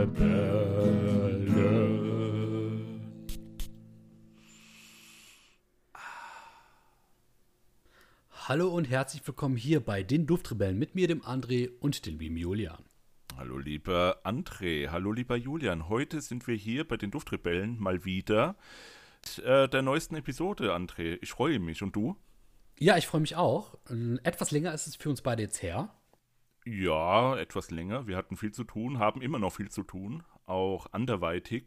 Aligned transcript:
Duftrebellen. 0.00 1.50
Hallo 8.32 8.68
und 8.68 8.88
herzlich 8.88 9.26
willkommen 9.26 9.56
hier 9.56 9.80
bei 9.80 10.02
den 10.02 10.26
Duftrebellen 10.26 10.78
mit 10.78 10.94
mir, 10.94 11.06
dem 11.06 11.20
André 11.20 11.70
und 11.80 12.06
dem 12.06 12.18
lieben 12.18 12.38
Julian. 12.38 12.82
Hallo 13.36 13.58
lieber 13.58 14.22
André, 14.24 14.88
hallo 14.88 15.12
lieber 15.12 15.36
Julian. 15.36 15.88
Heute 15.90 16.22
sind 16.22 16.46
wir 16.46 16.54
hier 16.54 16.88
bei 16.88 16.96
den 16.96 17.10
Duftrebellen 17.10 17.78
mal 17.78 18.04
wieder 18.06 18.56
mit 19.20 19.44
äh, 19.44 19.68
der 19.68 19.82
neuesten 19.82 20.16
Episode, 20.16 20.74
André. 20.74 21.18
Ich 21.20 21.30
freue 21.30 21.58
mich. 21.58 21.82
Und 21.82 21.94
du? 21.94 22.16
Ja, 22.78 22.96
ich 22.96 23.06
freue 23.06 23.20
mich 23.20 23.36
auch. 23.36 23.74
Etwas 24.22 24.50
länger 24.50 24.72
ist 24.72 24.86
es 24.86 24.96
für 24.96 25.10
uns 25.10 25.20
beide 25.20 25.42
jetzt 25.42 25.62
her. 25.62 25.94
Ja, 26.70 27.36
etwas 27.36 27.72
länger. 27.72 28.06
Wir 28.06 28.16
hatten 28.16 28.36
viel 28.36 28.52
zu 28.52 28.62
tun, 28.62 29.00
haben 29.00 29.22
immer 29.22 29.40
noch 29.40 29.52
viel 29.54 29.70
zu 29.70 29.82
tun, 29.82 30.22
auch 30.46 30.86
anderweitig 30.92 31.64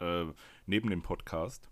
äh, 0.00 0.24
neben 0.66 0.90
dem 0.90 1.02
Podcast. 1.02 1.70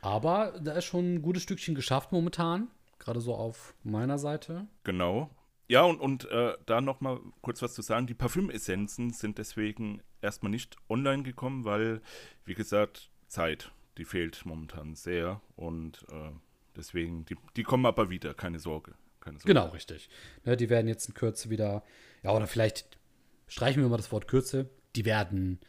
Aber 0.00 0.54
da 0.62 0.74
ist 0.74 0.84
schon 0.84 1.14
ein 1.14 1.22
gutes 1.22 1.42
Stückchen 1.42 1.74
geschafft 1.74 2.12
momentan, 2.12 2.68
gerade 3.00 3.20
so 3.20 3.34
auf 3.34 3.74
meiner 3.82 4.18
Seite. 4.18 4.68
Genau. 4.84 5.30
Ja, 5.66 5.82
und, 5.82 6.00
und 6.00 6.30
äh, 6.30 6.54
da 6.64 6.80
noch 6.80 7.00
mal 7.00 7.18
kurz 7.40 7.60
was 7.60 7.74
zu 7.74 7.82
sagen. 7.82 8.06
Die 8.06 8.14
Parfümessenzen 8.14 9.10
sind 9.10 9.38
deswegen 9.38 10.00
erstmal 10.22 10.50
nicht 10.50 10.76
online 10.88 11.24
gekommen, 11.24 11.64
weil, 11.64 12.02
wie 12.44 12.54
gesagt, 12.54 13.10
Zeit, 13.26 13.72
die 13.96 14.04
fehlt 14.04 14.46
momentan 14.46 14.94
sehr. 14.94 15.40
Und 15.56 16.06
äh, 16.12 16.30
deswegen, 16.76 17.24
die, 17.24 17.36
die 17.56 17.64
kommen 17.64 17.84
aber 17.84 18.10
wieder, 18.10 18.32
keine 18.32 18.60
Sorge. 18.60 18.94
Keine 19.28 19.40
Sorge. 19.40 19.54
Genau, 19.54 19.68
richtig. 19.68 20.08
Ne, 20.44 20.56
die 20.56 20.70
werden 20.70 20.88
jetzt 20.88 21.08
in 21.08 21.14
Kürze 21.14 21.50
wieder, 21.50 21.82
ja, 22.22 22.32
oder 22.32 22.46
vielleicht 22.46 22.98
streichen 23.46 23.82
wir 23.82 23.88
mal 23.88 23.96
das 23.96 24.10
Wort 24.12 24.28
Kürze, 24.28 24.70
die 24.96 25.04
werden 25.04 25.60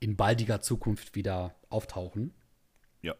in 0.00 0.16
baldiger 0.16 0.60
Zukunft 0.60 1.14
wieder 1.14 1.54
auftauchen. 1.70 2.34
Ja, 3.00 3.14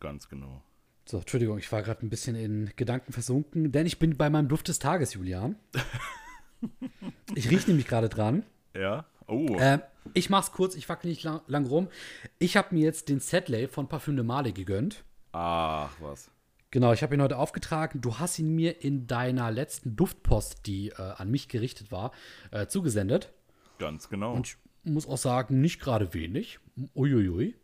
ganz 0.00 0.28
genau. 0.28 0.62
So, 1.06 1.18
Entschuldigung, 1.18 1.58
ich 1.58 1.70
war 1.70 1.82
gerade 1.82 2.04
ein 2.04 2.10
bisschen 2.10 2.36
in 2.36 2.72
Gedanken 2.76 3.12
versunken, 3.12 3.72
denn 3.72 3.86
ich 3.86 3.98
bin 3.98 4.16
bei 4.16 4.28
meinem 4.28 4.48
Duft 4.48 4.68
des 4.68 4.78
Tages, 4.78 5.14
Julian. 5.14 5.56
ich 7.34 7.50
rieche 7.50 7.68
nämlich 7.68 7.86
gerade 7.86 8.08
dran. 8.08 8.44
Ja. 8.74 9.06
Oh. 9.28 9.56
Äh, 9.58 9.80
ich 10.14 10.30
mach's 10.30 10.52
kurz, 10.52 10.74
ich 10.74 10.88
wackel 10.88 11.10
nicht 11.10 11.22
lang, 11.24 11.40
lang 11.46 11.66
rum. 11.66 11.88
Ich 12.38 12.56
habe 12.56 12.74
mir 12.74 12.84
jetzt 12.84 13.08
den 13.08 13.20
Setley 13.20 13.66
von 13.66 13.88
Parfüm 13.88 14.16
de 14.16 14.24
Male 14.24 14.52
gegönnt. 14.52 15.04
Ach, 15.32 15.92
was. 16.00 16.30
Genau, 16.76 16.92
ich 16.92 17.02
habe 17.02 17.14
ihn 17.14 17.22
heute 17.22 17.38
aufgetragen. 17.38 18.02
Du 18.02 18.18
hast 18.18 18.38
ihn 18.38 18.54
mir 18.54 18.84
in 18.84 19.06
deiner 19.06 19.50
letzten 19.50 19.96
Duftpost, 19.96 20.66
die 20.66 20.90
äh, 20.90 21.14
an 21.16 21.30
mich 21.30 21.48
gerichtet 21.48 21.90
war, 21.90 22.12
äh, 22.50 22.66
zugesendet. 22.66 23.32
Ganz 23.78 24.10
genau. 24.10 24.34
Und 24.34 24.46
ich 24.46 24.56
muss 24.84 25.08
auch 25.08 25.16
sagen, 25.16 25.62
nicht 25.62 25.80
gerade 25.80 26.12
wenig. 26.12 26.58
Uiuiui. 26.94 27.54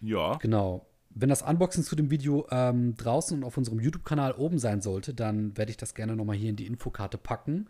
ja. 0.00 0.36
Genau. 0.36 0.86
Wenn 1.10 1.28
das 1.28 1.42
Unboxing 1.42 1.82
zu 1.82 1.94
dem 1.94 2.10
Video 2.10 2.46
ähm, 2.50 2.96
draußen 2.96 3.36
und 3.36 3.44
auf 3.44 3.58
unserem 3.58 3.80
YouTube-Kanal 3.80 4.32
oben 4.32 4.58
sein 4.58 4.80
sollte, 4.80 5.12
dann 5.12 5.54
werde 5.58 5.70
ich 5.70 5.76
das 5.76 5.94
gerne 5.94 6.16
nochmal 6.16 6.36
hier 6.36 6.48
in 6.48 6.56
die 6.56 6.66
Infokarte 6.66 7.18
packen. 7.18 7.68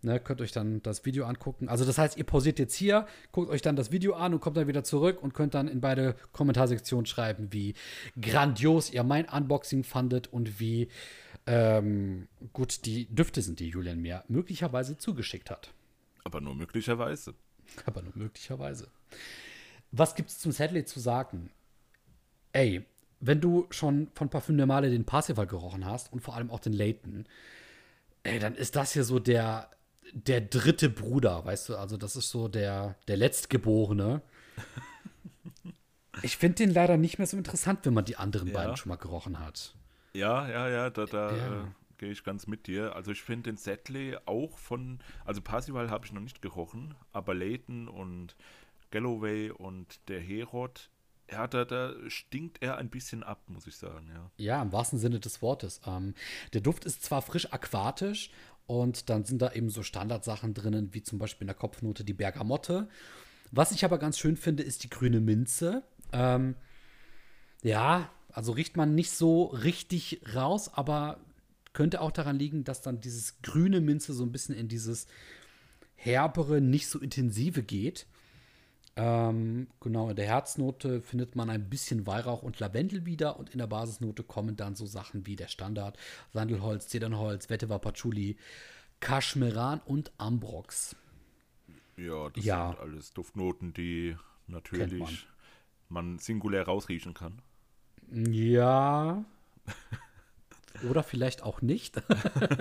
Ne, 0.00 0.20
könnt 0.20 0.40
euch 0.40 0.52
dann 0.52 0.80
das 0.82 1.04
Video 1.04 1.24
angucken. 1.24 1.68
Also 1.68 1.84
das 1.84 1.98
heißt, 1.98 2.16
ihr 2.18 2.24
pausiert 2.24 2.60
jetzt 2.60 2.74
hier, 2.74 3.08
guckt 3.32 3.50
euch 3.50 3.62
dann 3.62 3.74
das 3.74 3.90
Video 3.90 4.14
an 4.14 4.32
und 4.32 4.40
kommt 4.40 4.56
dann 4.56 4.68
wieder 4.68 4.84
zurück 4.84 5.20
und 5.20 5.34
könnt 5.34 5.54
dann 5.54 5.66
in 5.66 5.80
beide 5.80 6.14
Kommentarsektionen 6.30 7.04
schreiben, 7.04 7.48
wie 7.50 7.74
grandios 8.20 8.92
ihr 8.92 9.02
mein 9.02 9.28
Unboxing 9.28 9.82
fandet 9.82 10.32
und 10.32 10.60
wie 10.60 10.88
ähm, 11.46 12.28
gut 12.52 12.84
die 12.86 13.06
Düfte 13.12 13.42
sind, 13.42 13.58
die 13.58 13.70
Julian 13.70 14.00
mir 14.00 14.22
möglicherweise 14.28 14.98
zugeschickt 14.98 15.50
hat. 15.50 15.72
Aber 16.22 16.40
nur 16.40 16.54
möglicherweise. 16.54 17.34
Aber 17.84 18.02
nur 18.02 18.12
möglicherweise. 18.14 18.88
Was 19.90 20.14
gibt 20.14 20.28
es 20.28 20.38
zum 20.38 20.52
Sadley 20.52 20.84
zu 20.84 21.00
sagen? 21.00 21.50
Ey, 22.52 22.84
wenn 23.20 23.40
du 23.40 23.66
schon 23.70 24.08
von 24.14 24.28
Parfüm 24.28 24.56
de 24.56 24.66
Male 24.66 24.90
den 24.90 25.04
Parsifal 25.04 25.46
gerochen 25.46 25.84
hast 25.84 26.12
und 26.12 26.20
vor 26.20 26.36
allem 26.36 26.50
auch 26.50 26.60
den 26.60 26.72
Layton, 26.72 27.26
ey, 28.22 28.38
dann 28.38 28.54
ist 28.54 28.76
das 28.76 28.92
hier 28.92 29.04
so 29.04 29.18
der, 29.18 29.70
der 30.12 30.40
dritte 30.40 30.88
Bruder, 30.90 31.44
weißt 31.44 31.68
du? 31.70 31.76
Also, 31.76 31.96
das 31.96 32.16
ist 32.16 32.30
so 32.30 32.48
der, 32.48 32.96
der 33.08 33.16
Letztgeborene. 33.16 34.22
Ich 36.22 36.36
finde 36.36 36.56
den 36.56 36.70
leider 36.72 36.96
nicht 36.96 37.18
mehr 37.18 37.26
so 37.28 37.36
interessant, 37.36 37.80
wenn 37.86 37.94
man 37.94 38.04
die 38.04 38.16
anderen 38.16 38.48
Ja. 38.48 38.54
beiden 38.54 38.76
schon 38.76 38.88
mal 38.90 38.96
gerochen 38.96 39.38
hat. 39.38 39.74
Ja, 40.14 40.48
ja, 40.48 40.68
ja, 40.68 40.90
da, 40.90 41.04
da 41.06 41.36
Ja. 41.36 41.60
Äh, 41.62 41.66
gehe 41.98 42.10
ich 42.10 42.24
ganz 42.24 42.46
mit 42.48 42.66
dir. 42.66 42.96
Also 42.96 43.12
ich 43.12 43.22
finde 43.22 43.50
den 43.50 43.56
Setley 43.56 44.16
auch 44.26 44.58
von, 44.58 44.98
also 45.24 45.40
Parsival 45.40 45.90
habe 45.90 46.06
ich 46.06 46.12
noch 46.12 46.20
nicht 46.20 46.42
gerochen, 46.42 46.94
aber 47.12 47.34
Leighton 47.34 47.86
und 47.88 48.34
Galloway 48.90 49.50
und 49.50 50.00
der 50.08 50.20
Herod, 50.20 50.90
ja, 51.30 51.46
da, 51.46 51.64
da 51.64 51.92
stinkt 52.08 52.62
er 52.62 52.78
ein 52.78 52.88
bisschen 52.88 53.22
ab, 53.22 53.42
muss 53.48 53.66
ich 53.66 53.76
sagen, 53.76 54.08
ja. 54.12 54.30
Ja, 54.38 54.62
im 54.62 54.72
wahrsten 54.72 54.98
Sinne 54.98 55.20
des 55.20 55.40
Wortes. 55.42 55.80
Ähm, 55.86 56.14
der 56.52 56.62
Duft 56.62 56.84
ist 56.84 57.04
zwar 57.04 57.22
frisch 57.22 57.52
aquatisch 57.52 58.30
und 58.68 59.08
dann 59.08 59.24
sind 59.24 59.40
da 59.40 59.52
eben 59.52 59.70
so 59.70 59.82
Standardsachen 59.82 60.52
drinnen, 60.52 60.92
wie 60.92 61.02
zum 61.02 61.18
Beispiel 61.18 61.44
in 61.44 61.48
der 61.48 61.56
Kopfnote 61.56 62.04
die 62.04 62.12
Bergamotte. 62.12 62.86
Was 63.50 63.72
ich 63.72 63.82
aber 63.82 63.98
ganz 63.98 64.18
schön 64.18 64.36
finde, 64.36 64.62
ist 64.62 64.84
die 64.84 64.90
grüne 64.90 65.20
Minze. 65.20 65.82
Ähm, 66.12 66.54
ja, 67.62 68.10
also 68.30 68.52
riecht 68.52 68.76
man 68.76 68.94
nicht 68.94 69.10
so 69.10 69.44
richtig 69.44 70.20
raus, 70.34 70.70
aber 70.74 71.18
könnte 71.72 72.02
auch 72.02 72.10
daran 72.10 72.38
liegen, 72.38 72.62
dass 72.62 72.82
dann 72.82 73.00
dieses 73.00 73.40
grüne 73.40 73.80
Minze 73.80 74.12
so 74.12 74.22
ein 74.22 74.32
bisschen 74.32 74.54
in 74.54 74.68
dieses 74.68 75.06
herbere, 75.94 76.60
nicht 76.60 76.88
so 76.88 76.98
intensive 76.98 77.62
geht. 77.62 78.06
Ähm, 79.00 79.68
genau, 79.78 80.10
in 80.10 80.16
der 80.16 80.26
Herznote 80.26 81.00
findet 81.02 81.36
man 81.36 81.50
ein 81.50 81.70
bisschen 81.70 82.04
Weihrauch 82.06 82.42
und 82.42 82.58
Lavendel 82.58 83.06
wieder 83.06 83.38
und 83.38 83.50
in 83.50 83.58
der 83.58 83.68
Basisnote 83.68 84.24
kommen 84.24 84.56
dann 84.56 84.74
so 84.74 84.86
Sachen 84.86 85.24
wie 85.24 85.36
der 85.36 85.46
Standard, 85.46 85.96
Sandelholz, 86.32 86.88
Zedernholz, 86.88 87.48
Vetiver 87.48 87.78
Patchouli, 87.78 88.36
Kaschmeran 88.98 89.80
und 89.84 90.10
Ambrox. 90.18 90.96
Ja, 91.96 92.28
das 92.30 92.44
Ja. 92.44 92.70
sind 92.72 92.80
alles 92.80 93.12
Duftnoten, 93.12 93.72
die 93.72 94.16
natürlich 94.48 94.98
man. 94.98 95.18
man. 96.08 96.18
singulär 96.18 96.64
rausriechen 96.64 97.14
kann. 97.14 97.40
Ja. 98.10 99.24
Oder 100.88 101.02
vielleicht 101.02 101.42
auch 101.42 101.60
nicht. 101.60 102.00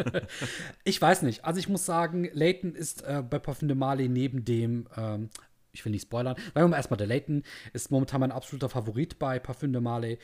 ich 0.83 1.01
weiß 1.01 1.21
nicht. 1.21 1.45
Also 1.45 1.59
ich 1.59 1.69
muss 1.69 1.85
sagen, 1.85 2.29
Leighton 2.33 2.73
ist 2.75 3.03
äh, 3.03 3.23
bei 3.27 3.39
Parfum 3.39 3.67
de 3.67 3.77
Male 3.77 4.09
neben 4.09 4.43
dem, 4.43 4.87
ähm, 4.95 5.29
ich 5.77 5.85
will 5.85 5.91
nicht 5.91 6.03
spoilern, 6.03 6.35
sagen 6.35 6.53
wir 6.55 6.67
mal 6.67 6.77
erstmal, 6.77 6.97
der 6.97 7.07
Leighton 7.07 7.43
ist 7.73 7.91
momentan 7.91 8.19
mein 8.21 8.31
absoluter 8.31 8.69
Favorit 8.69 9.19
bei 9.19 9.39
Parfum 9.39 9.71
de 9.71 9.81
Male. 9.81 10.17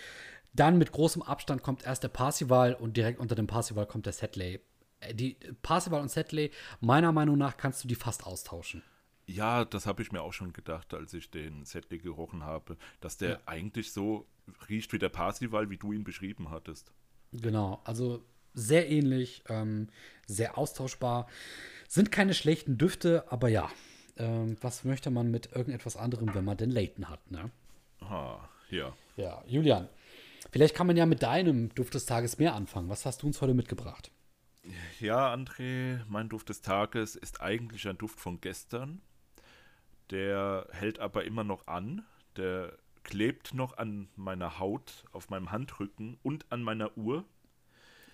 Dann 0.53 0.77
mit 0.77 0.91
großem 0.91 1.21
Abstand 1.21 1.63
kommt 1.63 1.83
erst 1.85 2.03
der 2.03 2.09
Parsival 2.09 2.73
und 2.75 2.95
direkt 2.97 3.19
unter 3.19 3.35
dem 3.35 3.47
Parsival 3.47 3.85
kommt 3.87 4.05
der 4.05 4.13
Setley. 4.13 4.59
Äh, 4.99 5.13
Die 5.15 5.37
Parsival 5.61 6.01
und 6.01 6.09
Setley, 6.11 6.51
meiner 6.79 7.11
Meinung 7.11 7.37
nach, 7.37 7.57
kannst 7.57 7.83
du 7.83 7.87
die 7.87 7.95
fast 7.95 8.25
austauschen. 8.25 8.83
Ja, 9.25 9.63
das 9.65 9.85
habe 9.85 10.01
ich 10.01 10.11
mir 10.11 10.21
auch 10.21 10.33
schon 10.33 10.51
gedacht, 10.53 10.93
als 10.93 11.13
ich 11.13 11.31
den 11.31 11.63
Setley 11.65 11.97
gerochen 11.99 12.43
habe, 12.43 12.77
dass 12.99 13.17
der 13.17 13.29
Ja. 13.29 13.39
eigentlich 13.45 13.93
so 13.93 14.27
riecht 14.69 14.91
wie 14.91 14.99
der 14.99 15.09
Parsival, 15.09 15.69
wie 15.69 15.77
du 15.77 15.93
ihn 15.93 16.03
beschrieben 16.03 16.51
hattest. 16.51 16.91
Genau, 17.31 17.81
also 17.85 18.23
sehr 18.53 18.89
ähnlich, 18.91 19.43
ähm, 19.49 19.87
sehr 20.27 20.57
austauschbar. 20.57 21.27
Sind 21.87 22.11
keine 22.11 22.33
schlechten 22.33 22.77
Düfte, 22.77 23.31
aber 23.31 23.47
ja, 23.47 23.69
ähm, 24.17 24.57
was 24.61 24.83
möchte 24.83 25.09
man 25.11 25.31
mit 25.31 25.51
irgendetwas 25.53 25.97
anderem, 25.97 26.33
wenn 26.33 26.45
man 26.45 26.57
den 26.57 26.71
Leighton 26.71 27.09
hat, 27.09 27.31
ne? 27.31 27.49
Aha, 28.01 28.49
ja. 28.69 28.95
Ja, 29.15 29.43
Julian, 29.47 29.89
vielleicht 30.51 30.75
kann 30.75 30.87
man 30.87 30.97
ja 30.97 31.05
mit 31.05 31.23
deinem 31.23 31.73
Duft 31.75 31.93
des 31.93 32.05
Tages 32.05 32.37
mehr 32.37 32.55
anfangen. 32.55 32.89
Was 32.89 33.05
hast 33.05 33.23
du 33.23 33.27
uns 33.27 33.41
heute 33.41 33.53
mitgebracht? 33.53 34.11
Ja, 34.99 35.33
André, 35.33 35.99
mein 36.07 36.29
Duft 36.29 36.49
des 36.49 36.61
Tages 36.61 37.15
ist 37.15 37.41
eigentlich 37.41 37.87
ein 37.87 37.97
Duft 37.97 38.19
von 38.19 38.39
gestern. 38.39 39.01
Der 40.09 40.67
hält 40.71 40.99
aber 40.99 41.25
immer 41.25 41.43
noch 41.43 41.67
an. 41.67 42.05
Der 42.37 42.77
klebt 43.03 43.53
noch 43.53 43.77
an 43.77 44.07
meiner 44.15 44.59
Haut, 44.59 45.05
auf 45.11 45.29
meinem 45.29 45.51
Handrücken 45.51 46.17
und 46.23 46.45
an 46.51 46.63
meiner 46.63 46.97
Uhr. 46.97 47.25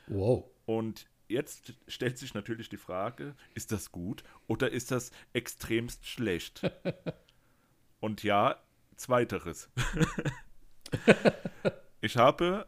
Wow. 0.07 0.45
Und 0.65 1.07
jetzt 1.29 1.73
stellt 1.87 2.17
sich 2.17 2.33
natürlich 2.33 2.69
die 2.69 2.77
Frage, 2.77 3.35
ist 3.53 3.71
das 3.71 3.91
gut 3.91 4.23
oder 4.47 4.71
ist 4.71 4.91
das 4.91 5.11
extremst 5.33 6.05
schlecht? 6.05 6.61
Und 7.99 8.23
ja, 8.23 8.61
zweiteres. 8.95 9.69
ich 12.01 12.17
habe 12.17 12.67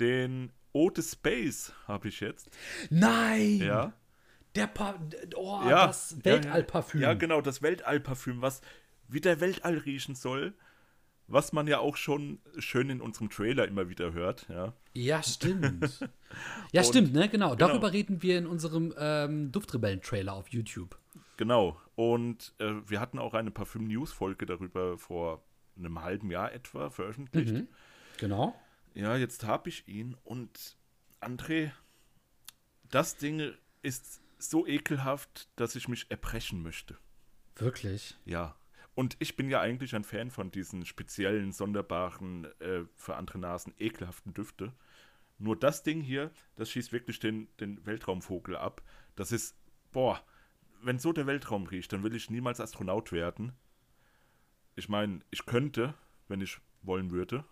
den 0.00 0.52
de 0.74 1.02
Space, 1.02 1.72
habe 1.88 2.08
ich 2.08 2.20
jetzt. 2.20 2.50
Nein! 2.90 3.58
Ja. 3.58 3.92
Der 4.54 4.66
pa 4.66 4.98
oh, 5.34 5.62
ja, 5.68 5.86
das 5.86 6.16
ja, 6.18 6.24
Weltallparfüm. 6.24 7.00
Ja, 7.00 7.14
genau, 7.14 7.40
das 7.40 7.62
Weltallparfüm, 7.62 8.42
was 8.42 8.60
wie 9.08 9.20
der 9.20 9.40
Weltall 9.40 9.78
riechen 9.78 10.14
soll, 10.14 10.54
was 11.28 11.52
man 11.52 11.66
ja 11.66 11.78
auch 11.78 11.96
schon 11.96 12.38
schön 12.58 12.90
in 12.90 13.00
unserem 13.00 13.30
Trailer 13.30 13.66
immer 13.66 13.88
wieder 13.88 14.12
hört, 14.12 14.46
ja. 14.48 14.72
Ja, 14.94 15.22
stimmt. 15.22 16.00
ja, 16.72 16.80
Und- 16.82 16.86
stimmt, 16.86 17.12
ne? 17.12 17.28
Genau. 17.28 17.50
genau. 17.50 17.54
Darüber 17.56 17.92
reden 17.92 18.22
wir 18.22 18.38
in 18.38 18.46
unserem 18.46 18.94
ähm, 18.98 19.52
Duftrebellen-Trailer 19.52 20.32
auf 20.32 20.48
YouTube. 20.48 20.98
Genau. 21.36 21.80
Und 21.96 22.54
äh, 22.58 22.72
wir 22.86 23.00
hatten 23.00 23.18
auch 23.18 23.34
eine 23.34 23.50
Parfüm-News-Folge 23.50 24.46
darüber 24.46 24.98
vor 24.98 25.42
einem 25.76 26.02
halben 26.02 26.30
Jahr 26.30 26.52
etwa 26.52 26.90
veröffentlicht. 26.90 27.52
Mhm. 27.52 27.68
Genau. 28.18 28.54
Ja, 28.94 29.16
jetzt 29.16 29.44
habe 29.44 29.68
ich 29.68 29.86
ihn 29.88 30.16
und 30.24 30.76
André, 31.20 31.70
das 32.90 33.16
Ding 33.16 33.52
ist 33.82 34.22
so 34.38 34.66
ekelhaft, 34.66 35.48
dass 35.56 35.76
ich 35.76 35.88
mich 35.88 36.10
erbrechen 36.10 36.62
möchte. 36.62 36.96
Wirklich? 37.56 38.16
Ja. 38.24 38.54
Und 38.96 39.14
ich 39.18 39.36
bin 39.36 39.50
ja 39.50 39.60
eigentlich 39.60 39.94
ein 39.94 40.04
Fan 40.04 40.30
von 40.30 40.50
diesen 40.50 40.86
speziellen, 40.86 41.52
sonderbaren, 41.52 42.46
äh, 42.60 42.84
für 42.94 43.16
andere 43.16 43.38
Nasen 43.38 43.74
ekelhaften 43.78 44.32
Düfte. 44.32 44.72
Nur 45.38 45.54
das 45.54 45.82
Ding 45.82 46.00
hier, 46.00 46.30
das 46.56 46.70
schießt 46.70 46.92
wirklich 46.92 47.18
den, 47.18 47.46
den 47.60 47.84
Weltraumvogel 47.84 48.56
ab. 48.56 48.82
Das 49.14 49.32
ist, 49.32 49.54
boah, 49.92 50.24
wenn 50.80 50.98
so 50.98 51.12
der 51.12 51.26
Weltraum 51.26 51.66
riecht, 51.66 51.92
dann 51.92 52.02
will 52.02 52.14
ich 52.14 52.30
niemals 52.30 52.58
Astronaut 52.58 53.12
werden. 53.12 53.52
Ich 54.76 54.88
meine, 54.88 55.20
ich 55.30 55.44
könnte, 55.44 55.92
wenn 56.28 56.40
ich 56.40 56.58
wollen 56.80 57.10
würde, 57.10 57.44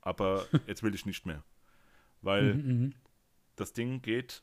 aber 0.00 0.46
jetzt 0.66 0.82
will 0.82 0.94
ich 0.94 1.04
nicht 1.04 1.26
mehr. 1.26 1.44
Weil 2.22 2.54
Mhm, 2.54 2.94
das 3.56 3.74
Ding 3.74 4.00
geht. 4.00 4.42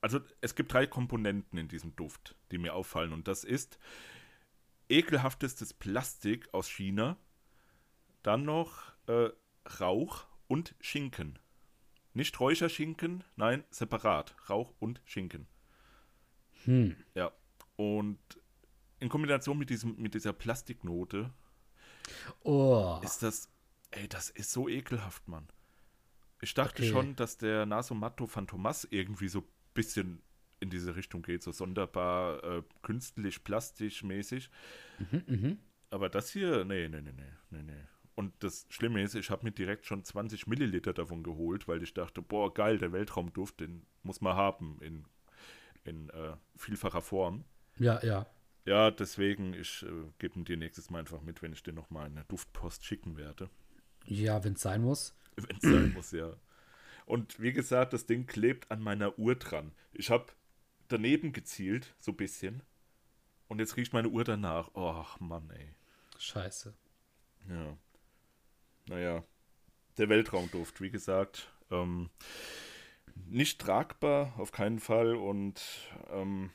Also 0.00 0.20
es 0.40 0.54
gibt 0.54 0.72
drei 0.72 0.86
Komponenten 0.86 1.58
in 1.58 1.66
diesem 1.66 1.96
Duft, 1.96 2.36
die 2.52 2.58
mir 2.58 2.74
auffallen. 2.74 3.12
Und 3.12 3.26
das 3.26 3.42
ist 3.42 3.80
ekelhaftestes 4.88 5.72
Plastik 5.74 6.52
aus 6.52 6.68
China, 6.68 7.16
dann 8.22 8.44
noch 8.44 8.92
äh, 9.06 9.30
Rauch 9.80 10.26
und 10.48 10.74
Schinken. 10.80 11.38
Nicht 12.14 12.38
Räucherschinken, 12.38 13.24
nein, 13.36 13.64
separat. 13.70 14.34
Rauch 14.50 14.74
und 14.78 15.00
Schinken. 15.04 15.46
Hm. 16.64 16.96
Ja. 17.14 17.32
Und 17.76 18.18
in 19.00 19.08
Kombination 19.08 19.58
mit, 19.58 19.70
diesem, 19.70 19.96
mit 19.96 20.14
dieser 20.14 20.32
Plastiknote 20.32 21.32
Oh. 22.44 23.00
ist 23.02 23.22
das, 23.22 23.48
ey, 23.92 24.08
das 24.08 24.30
ist 24.30 24.52
so 24.52 24.68
ekelhaft, 24.68 25.26
Mann. 25.28 25.48
Ich 26.40 26.54
dachte 26.54 26.82
Okay. 26.82 26.90
schon, 26.90 27.16
dass 27.16 27.38
der 27.38 27.66
Nasomatto 27.66 28.26
Phantomas 28.26 28.86
irgendwie 28.90 29.28
so 29.28 29.40
ein 29.40 29.48
bisschen 29.74 30.22
in 30.62 30.70
diese 30.70 30.96
Richtung 30.96 31.22
geht, 31.22 31.42
so 31.42 31.52
sonderbar 31.52 32.42
äh, 32.44 32.62
künstlich, 32.82 33.44
plastisch 33.44 34.02
mäßig. 34.02 34.50
Mhm, 34.98 35.22
mhm. 35.26 35.58
Aber 35.90 36.08
das 36.08 36.30
hier, 36.30 36.64
nee, 36.64 36.88
nee, 36.88 37.02
nee, 37.02 37.12
nee, 37.12 37.32
nee, 37.50 37.62
nee. 37.62 37.84
Und 38.14 38.32
das 38.42 38.66
Schlimme 38.70 39.02
ist, 39.02 39.14
ich 39.14 39.30
habe 39.30 39.44
mir 39.44 39.52
direkt 39.52 39.86
schon 39.86 40.04
20 40.04 40.46
Milliliter 40.46 40.92
davon 40.92 41.22
geholt, 41.22 41.66
weil 41.66 41.82
ich 41.82 41.94
dachte, 41.94 42.22
boah, 42.22 42.52
geil, 42.52 42.78
der 42.78 42.92
Weltraumduft, 42.92 43.60
den 43.60 43.86
muss 44.02 44.20
man 44.20 44.36
haben 44.36 44.78
in, 44.80 45.06
in 45.84 46.10
äh, 46.10 46.34
vielfacher 46.56 47.02
Form. 47.02 47.44
Ja, 47.78 48.02
ja. 48.02 48.26
Ja, 48.64 48.90
deswegen, 48.90 49.54
ich 49.54 49.82
äh, 49.82 50.10
gebe 50.18 50.38
ihn 50.38 50.44
dir 50.44 50.56
nächstes 50.56 50.90
Mal 50.90 51.00
einfach 51.00 51.22
mit, 51.22 51.42
wenn 51.42 51.52
ich 51.52 51.62
dir 51.62 51.72
nochmal 51.72 52.06
eine 52.06 52.24
Duftpost 52.24 52.84
schicken 52.84 53.16
werde. 53.16 53.50
Ja, 54.04 54.44
wenn 54.44 54.52
es 54.54 54.62
sein 54.62 54.82
muss. 54.82 55.16
Wenn 55.36 55.56
es 55.56 55.62
sein 55.62 55.92
muss, 55.94 56.12
ja. 56.12 56.36
Und 57.06 57.40
wie 57.40 57.52
gesagt, 57.52 57.92
das 57.92 58.06
Ding 58.06 58.26
klebt 58.26 58.70
an 58.70 58.80
meiner 58.80 59.18
Uhr 59.18 59.34
dran. 59.34 59.72
Ich 59.92 60.10
habe 60.10 60.26
daneben 60.88 61.32
gezielt, 61.32 61.94
so 61.98 62.12
ein 62.12 62.16
bisschen. 62.16 62.62
Und 63.48 63.58
jetzt 63.58 63.76
riecht 63.76 63.92
meine 63.92 64.08
Uhr 64.08 64.24
danach. 64.24 64.74
Och, 64.74 65.20
Mann, 65.20 65.50
ey. 65.50 65.74
Scheiße. 66.18 66.74
Ja. 67.48 67.76
Naja. 68.86 69.24
Der 69.98 70.08
Weltraumduft, 70.08 70.80
wie 70.80 70.90
gesagt. 70.90 71.50
Ähm, 71.70 72.08
nicht 73.14 73.60
tragbar, 73.60 74.32
auf 74.38 74.52
keinen 74.52 74.78
Fall. 74.78 75.14
Und 75.16 75.62
ähm, 76.10 76.50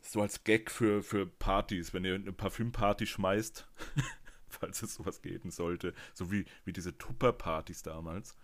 so 0.00 0.22
als 0.22 0.44
Gag 0.44 0.70
für, 0.70 1.02
für 1.02 1.26
Partys, 1.26 1.94
wenn 1.94 2.04
ihr 2.04 2.14
eine 2.14 2.32
Parfümparty 2.32 3.06
schmeißt, 3.06 3.66
falls 4.48 4.82
es 4.82 4.94
sowas 4.94 5.22
geben 5.22 5.50
sollte, 5.50 5.94
so 6.14 6.30
wie, 6.30 6.46
wie 6.64 6.72
diese 6.72 6.96
Tupper-Partys 6.96 7.82
damals, 7.82 8.36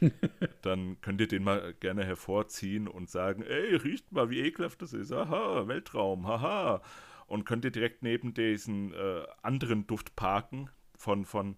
dann 0.62 1.00
könnt 1.00 1.20
ihr 1.20 1.28
den 1.28 1.44
mal 1.44 1.74
gerne 1.74 2.04
hervorziehen 2.04 2.88
und 2.88 3.10
sagen, 3.10 3.42
ey, 3.42 3.76
riecht 3.76 4.12
mal, 4.12 4.30
wie 4.30 4.40
ekelhaft 4.40 4.82
das 4.82 4.92
ist. 4.92 5.12
Aha, 5.12 5.68
Weltraum, 5.68 6.26
haha. 6.26 6.82
Und 7.26 7.44
könnt 7.44 7.64
ihr 7.64 7.70
direkt 7.70 8.02
neben 8.02 8.34
diesen 8.34 8.92
äh, 8.92 9.24
anderen 9.42 9.86
Duft 9.86 10.16
parken 10.16 10.70
von, 10.96 11.24
von, 11.24 11.56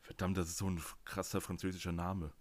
verdammt, 0.00 0.36
das 0.36 0.48
ist 0.48 0.58
so 0.58 0.68
ein 0.68 0.80
krasser 1.04 1.40
französischer 1.40 1.92
Name. 1.92 2.32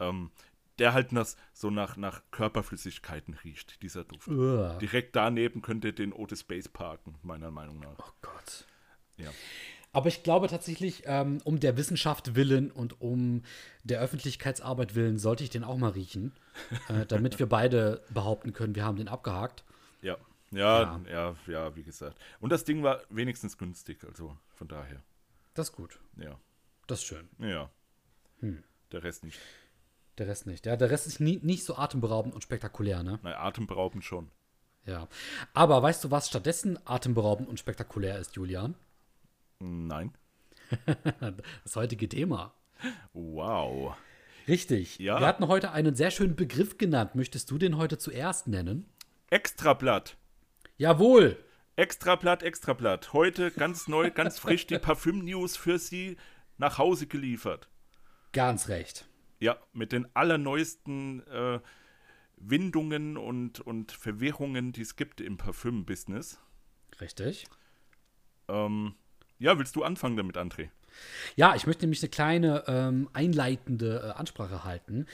Ähm, 0.00 0.30
der 0.78 0.92
halt 0.92 1.12
nach, 1.12 1.26
so 1.52 1.70
nach, 1.70 1.96
nach 1.96 2.22
Körperflüssigkeiten 2.32 3.34
riecht, 3.34 3.82
dieser 3.82 4.04
Duft. 4.04 4.28
Uah. 4.28 4.76
Direkt 4.78 5.14
daneben 5.14 5.62
könnt 5.62 5.84
ihr 5.84 5.92
den 5.92 6.12
Otis 6.12 6.40
Space 6.40 6.68
parken, 6.68 7.16
meiner 7.22 7.50
Meinung 7.50 7.78
nach. 7.78 7.96
Oh 7.98 8.12
Gott. 8.22 8.66
Ja. 9.16 9.30
Aber 9.94 10.08
ich 10.08 10.24
glaube 10.24 10.48
tatsächlich, 10.48 11.04
ähm, 11.06 11.40
um 11.44 11.60
der 11.60 11.76
Wissenschaft 11.76 12.34
willen 12.34 12.72
und 12.72 13.00
um 13.00 13.42
der 13.84 14.00
Öffentlichkeitsarbeit 14.00 14.96
willen, 14.96 15.18
sollte 15.18 15.44
ich 15.44 15.50
den 15.50 15.62
auch 15.62 15.76
mal 15.76 15.92
riechen, 15.92 16.32
äh, 16.88 17.06
damit 17.08 17.38
wir 17.38 17.48
beide 17.48 18.02
behaupten 18.10 18.52
können, 18.52 18.74
wir 18.74 18.84
haben 18.84 18.96
den 18.96 19.08
abgehakt. 19.08 19.64
Ja. 20.02 20.18
Ja, 20.50 21.00
ja, 21.08 21.36
ja, 21.46 21.76
wie 21.76 21.84
gesagt. 21.84 22.18
Und 22.40 22.50
das 22.50 22.64
Ding 22.64 22.82
war 22.82 23.02
wenigstens 23.08 23.56
günstig, 23.56 24.04
also 24.04 24.36
von 24.54 24.66
daher. 24.66 25.00
Das 25.54 25.68
ist 25.68 25.76
gut. 25.76 26.00
Ja. 26.16 26.38
Das 26.88 26.98
ist 26.98 27.06
schön. 27.06 27.28
Ja. 27.38 27.70
Hm. 28.40 28.64
Der 28.90 29.04
Rest 29.04 29.22
nicht. 29.22 29.40
Der 30.18 30.26
Rest 30.26 30.46
nicht. 30.46 30.66
Ja, 30.66 30.76
der 30.76 30.90
Rest 30.90 31.06
ist 31.06 31.20
nie, 31.20 31.38
nicht 31.42 31.64
so 31.64 31.76
atemberaubend 31.76 32.34
und 32.34 32.42
spektakulär, 32.42 33.04
ne? 33.04 33.20
Nein, 33.22 33.34
atemberaubend 33.34 34.04
schon. 34.04 34.30
Ja. 34.86 35.08
Aber 35.54 35.82
weißt 35.82 36.02
du, 36.02 36.10
was 36.10 36.28
stattdessen 36.28 36.78
atemberaubend 36.84 37.48
und 37.48 37.60
spektakulär 37.60 38.18
ist, 38.18 38.34
Julian? 38.34 38.74
Nein. 39.64 40.12
Das 41.64 41.76
heutige 41.76 42.08
Thema. 42.08 42.54
Wow. 43.12 43.94
Richtig. 44.46 44.98
Ja. 44.98 45.20
Wir 45.20 45.26
hatten 45.26 45.48
heute 45.48 45.70
einen 45.72 45.94
sehr 45.94 46.10
schönen 46.10 46.36
Begriff 46.36 46.76
genannt. 46.78 47.14
Möchtest 47.14 47.50
du 47.50 47.58
den 47.58 47.76
heute 47.76 47.96
zuerst 47.96 48.46
nennen? 48.46 48.86
Extrablatt. 49.30 50.16
Jawohl. 50.76 51.38
Extrablatt, 51.76 52.42
Extrablatt. 52.42 53.12
Heute 53.12 53.50
ganz 53.50 53.88
neu, 53.88 54.10
ganz 54.10 54.38
frisch 54.38 54.66
die 54.66 54.78
Parfüm-News 54.78 55.56
für 55.56 55.78
Sie 55.78 56.16
nach 56.58 56.78
Hause 56.78 57.06
geliefert. 57.06 57.68
Ganz 58.32 58.68
recht. 58.68 59.06
Ja, 59.40 59.56
mit 59.72 59.92
den 59.92 60.06
allerneuesten 60.14 61.26
äh, 61.26 61.60
Windungen 62.36 63.16
und, 63.16 63.60
und 63.60 63.92
Verwirrungen, 63.92 64.72
die 64.72 64.82
es 64.82 64.96
gibt 64.96 65.20
im 65.20 65.36
Parfüm-Business. 65.36 66.38
Richtig. 67.00 67.46
Ähm, 68.48 68.94
ja, 69.38 69.58
willst 69.58 69.76
du 69.76 69.82
anfangen 69.82 70.16
damit, 70.16 70.36
André? 70.36 70.68
Ja, 71.36 71.54
ich 71.54 71.66
möchte 71.66 71.84
nämlich 71.84 72.02
eine 72.02 72.10
kleine 72.10 72.64
ähm, 72.66 73.08
einleitende 73.12 74.14
äh, 74.14 74.18
Ansprache 74.18 74.64
halten. 74.64 75.06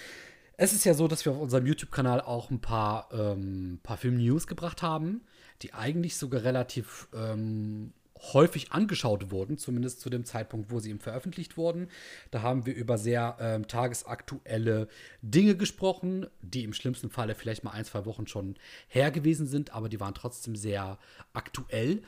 Es 0.56 0.72
ist 0.74 0.84
ja 0.84 0.92
so, 0.92 1.08
dass 1.08 1.24
wir 1.24 1.32
auf 1.32 1.40
unserem 1.40 1.66
YouTube-Kanal 1.66 2.20
auch 2.20 2.50
ein 2.50 2.60
paar 2.60 3.08
ähm, 3.12 3.80
Parfüm-News 3.82 4.46
gebracht 4.46 4.82
haben, 4.82 5.22
die 5.62 5.72
eigentlich 5.72 6.16
sogar 6.18 6.42
relativ 6.42 7.08
ähm, 7.14 7.94
häufig 8.34 8.72
angeschaut 8.72 9.30
wurden, 9.30 9.56
zumindest 9.56 10.00
zu 10.00 10.10
dem 10.10 10.24
Zeitpunkt, 10.24 10.70
wo 10.70 10.78
sie 10.78 10.90
eben 10.90 11.00
veröffentlicht 11.00 11.56
wurden. 11.56 11.88
Da 12.30 12.42
haben 12.42 12.66
wir 12.66 12.74
über 12.74 12.98
sehr 12.98 13.36
ähm, 13.40 13.66
tagesaktuelle 13.66 14.88
Dinge 15.22 15.56
gesprochen, 15.56 16.26
die 16.42 16.64
im 16.64 16.74
schlimmsten 16.74 17.10
Falle 17.10 17.34
vielleicht 17.34 17.64
mal 17.64 17.70
ein, 17.70 17.84
zwei 17.84 18.04
Wochen 18.04 18.26
schon 18.26 18.56
her 18.88 19.10
gewesen 19.10 19.46
sind, 19.46 19.72
aber 19.72 19.88
die 19.88 20.00
waren 20.00 20.14
trotzdem 20.14 20.56
sehr 20.56 20.98
aktuell. 21.32 22.02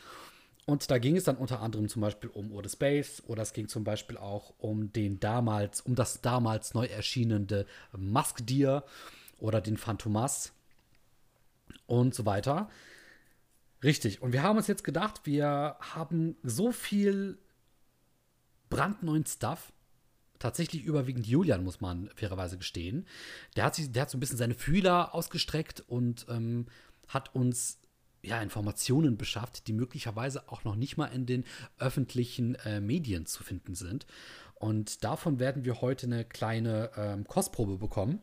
Und 0.64 0.90
da 0.90 0.98
ging 0.98 1.16
es 1.16 1.24
dann 1.24 1.36
unter 1.36 1.60
anderem 1.60 1.88
zum 1.88 2.02
Beispiel 2.02 2.30
um 2.30 2.52
Ode 2.52 2.68
Space 2.68 3.22
oder 3.26 3.42
es 3.42 3.52
ging 3.52 3.66
zum 3.66 3.82
Beispiel 3.82 4.16
auch 4.16 4.54
um 4.58 4.92
den 4.92 5.18
damals, 5.18 5.80
um 5.80 5.96
das 5.96 6.20
damals 6.20 6.72
neu 6.74 6.86
erschienene 6.86 7.66
Musk 7.96 8.46
Deer 8.46 8.84
oder 9.38 9.60
den 9.60 9.76
Phantomas 9.76 10.52
und 11.86 12.14
so 12.14 12.24
weiter. 12.26 12.70
Richtig. 13.82 14.22
Und 14.22 14.32
wir 14.32 14.44
haben 14.44 14.56
uns 14.56 14.68
jetzt 14.68 14.84
gedacht, 14.84 15.22
wir 15.24 15.76
haben 15.80 16.36
so 16.44 16.70
viel 16.70 17.38
brandneuen 18.70 19.26
Stuff. 19.26 19.72
Tatsächlich 20.38 20.84
überwiegend 20.84 21.26
Julian, 21.26 21.64
muss 21.64 21.80
man 21.80 22.08
fairerweise 22.14 22.58
gestehen. 22.58 23.06
Der 23.56 23.64
hat, 23.64 23.74
sich, 23.74 23.90
der 23.90 24.02
hat 24.02 24.10
so 24.10 24.16
ein 24.16 24.20
bisschen 24.20 24.38
seine 24.38 24.54
Fühler 24.54 25.14
ausgestreckt 25.14 25.84
und 25.88 26.26
ähm, 26.28 26.66
hat 27.08 27.34
uns 27.34 27.78
ja, 28.22 28.40
Informationen 28.40 29.16
beschafft, 29.16 29.66
die 29.66 29.72
möglicherweise 29.72 30.50
auch 30.50 30.64
noch 30.64 30.76
nicht 30.76 30.96
mal 30.96 31.06
in 31.06 31.26
den 31.26 31.44
öffentlichen 31.78 32.54
äh, 32.56 32.80
Medien 32.80 33.26
zu 33.26 33.42
finden 33.42 33.74
sind. 33.74 34.06
Und 34.54 35.04
davon 35.04 35.40
werden 35.40 35.64
wir 35.64 35.80
heute 35.80 36.06
eine 36.06 36.24
kleine 36.24 36.90
ähm, 36.96 37.26
Kostprobe 37.26 37.78
bekommen. 37.78 38.20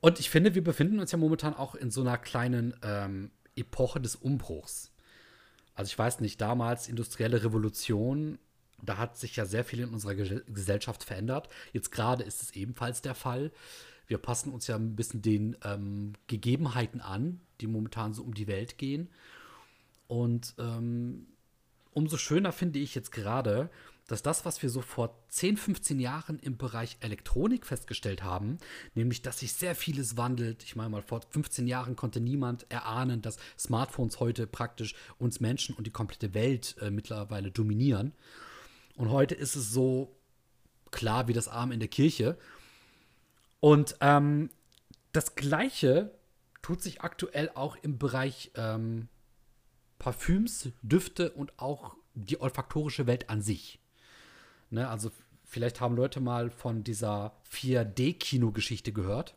Und 0.00 0.18
ich 0.18 0.30
finde, 0.30 0.54
wir 0.54 0.64
befinden 0.64 0.98
uns 0.98 1.12
ja 1.12 1.18
momentan 1.18 1.54
auch 1.54 1.74
in 1.74 1.90
so 1.90 2.00
einer 2.00 2.18
kleinen 2.18 2.74
ähm, 2.82 3.30
Epoche 3.54 4.00
des 4.00 4.16
Umbruchs. 4.16 4.92
Also 5.74 5.90
ich 5.90 5.98
weiß 5.98 6.20
nicht, 6.20 6.40
damals 6.40 6.88
industrielle 6.88 7.44
Revolution, 7.44 8.38
da 8.82 8.96
hat 8.96 9.18
sich 9.18 9.36
ja 9.36 9.44
sehr 9.44 9.64
viel 9.64 9.80
in 9.80 9.90
unserer 9.90 10.14
Ge 10.14 10.42
Gesellschaft 10.46 11.04
verändert. 11.04 11.48
Jetzt 11.72 11.92
gerade 11.92 12.24
ist 12.24 12.42
es 12.42 12.50
ebenfalls 12.52 13.02
der 13.02 13.14
Fall. 13.14 13.52
Wir 14.06 14.18
passen 14.18 14.52
uns 14.52 14.66
ja 14.66 14.76
ein 14.76 14.96
bisschen 14.96 15.22
den 15.22 15.56
ähm, 15.62 16.14
Gegebenheiten 16.26 17.00
an, 17.00 17.40
die 17.60 17.66
momentan 17.66 18.14
so 18.14 18.22
um 18.22 18.34
die 18.34 18.46
Welt 18.46 18.78
gehen. 18.78 19.08
Und 20.08 20.54
ähm, 20.58 21.28
umso 21.92 22.16
schöner 22.16 22.52
finde 22.52 22.78
ich 22.78 22.94
jetzt 22.94 23.12
gerade, 23.12 23.70
dass 24.06 24.22
das, 24.22 24.44
was 24.44 24.60
wir 24.60 24.70
so 24.70 24.80
vor 24.80 25.16
10, 25.28 25.56
15 25.56 26.00
Jahren 26.00 26.40
im 26.40 26.56
Bereich 26.56 26.96
Elektronik 26.98 27.64
festgestellt 27.64 28.24
haben, 28.24 28.58
nämlich, 28.94 29.22
dass 29.22 29.38
sich 29.38 29.52
sehr 29.52 29.76
vieles 29.76 30.16
wandelt. 30.16 30.64
Ich 30.64 30.74
meine 30.74 30.90
mal, 30.90 31.02
vor 31.02 31.20
15 31.30 31.68
Jahren 31.68 31.94
konnte 31.94 32.20
niemand 32.20 32.66
erahnen, 32.70 33.22
dass 33.22 33.36
Smartphones 33.56 34.18
heute 34.18 34.48
praktisch 34.48 34.96
uns 35.18 35.38
Menschen 35.38 35.76
und 35.76 35.86
die 35.86 35.92
komplette 35.92 36.34
Welt 36.34 36.74
äh, 36.80 36.90
mittlerweile 36.90 37.52
dominieren. 37.52 38.12
Und 38.96 39.10
heute 39.10 39.36
ist 39.36 39.54
es 39.54 39.70
so 39.70 40.16
klar 40.90 41.28
wie 41.28 41.32
das 41.32 41.46
Arm 41.46 41.70
in 41.70 41.78
der 41.78 41.88
Kirche. 41.88 42.36
Und 43.60 43.94
ähm, 44.00 44.50
das 45.12 45.36
Gleiche 45.36 46.10
tut 46.62 46.82
sich 46.82 47.02
aktuell 47.02 47.50
auch 47.54 47.76
im 47.76 47.98
Bereich 47.98 48.50
ähm, 48.56 49.08
Parfüms, 50.00 50.70
Düfte 50.82 51.30
und 51.30 51.56
auch 51.60 51.94
die 52.14 52.40
olfaktorische 52.40 53.06
Welt 53.06 53.30
an 53.30 53.42
sich. 53.42 53.78
Ne, 54.70 54.88
also 54.88 55.12
vielleicht 55.44 55.80
haben 55.80 55.94
Leute 55.94 56.20
mal 56.20 56.50
von 56.50 56.82
dieser 56.82 57.36
4D-Kino-Geschichte 57.52 58.92
gehört. 58.92 59.36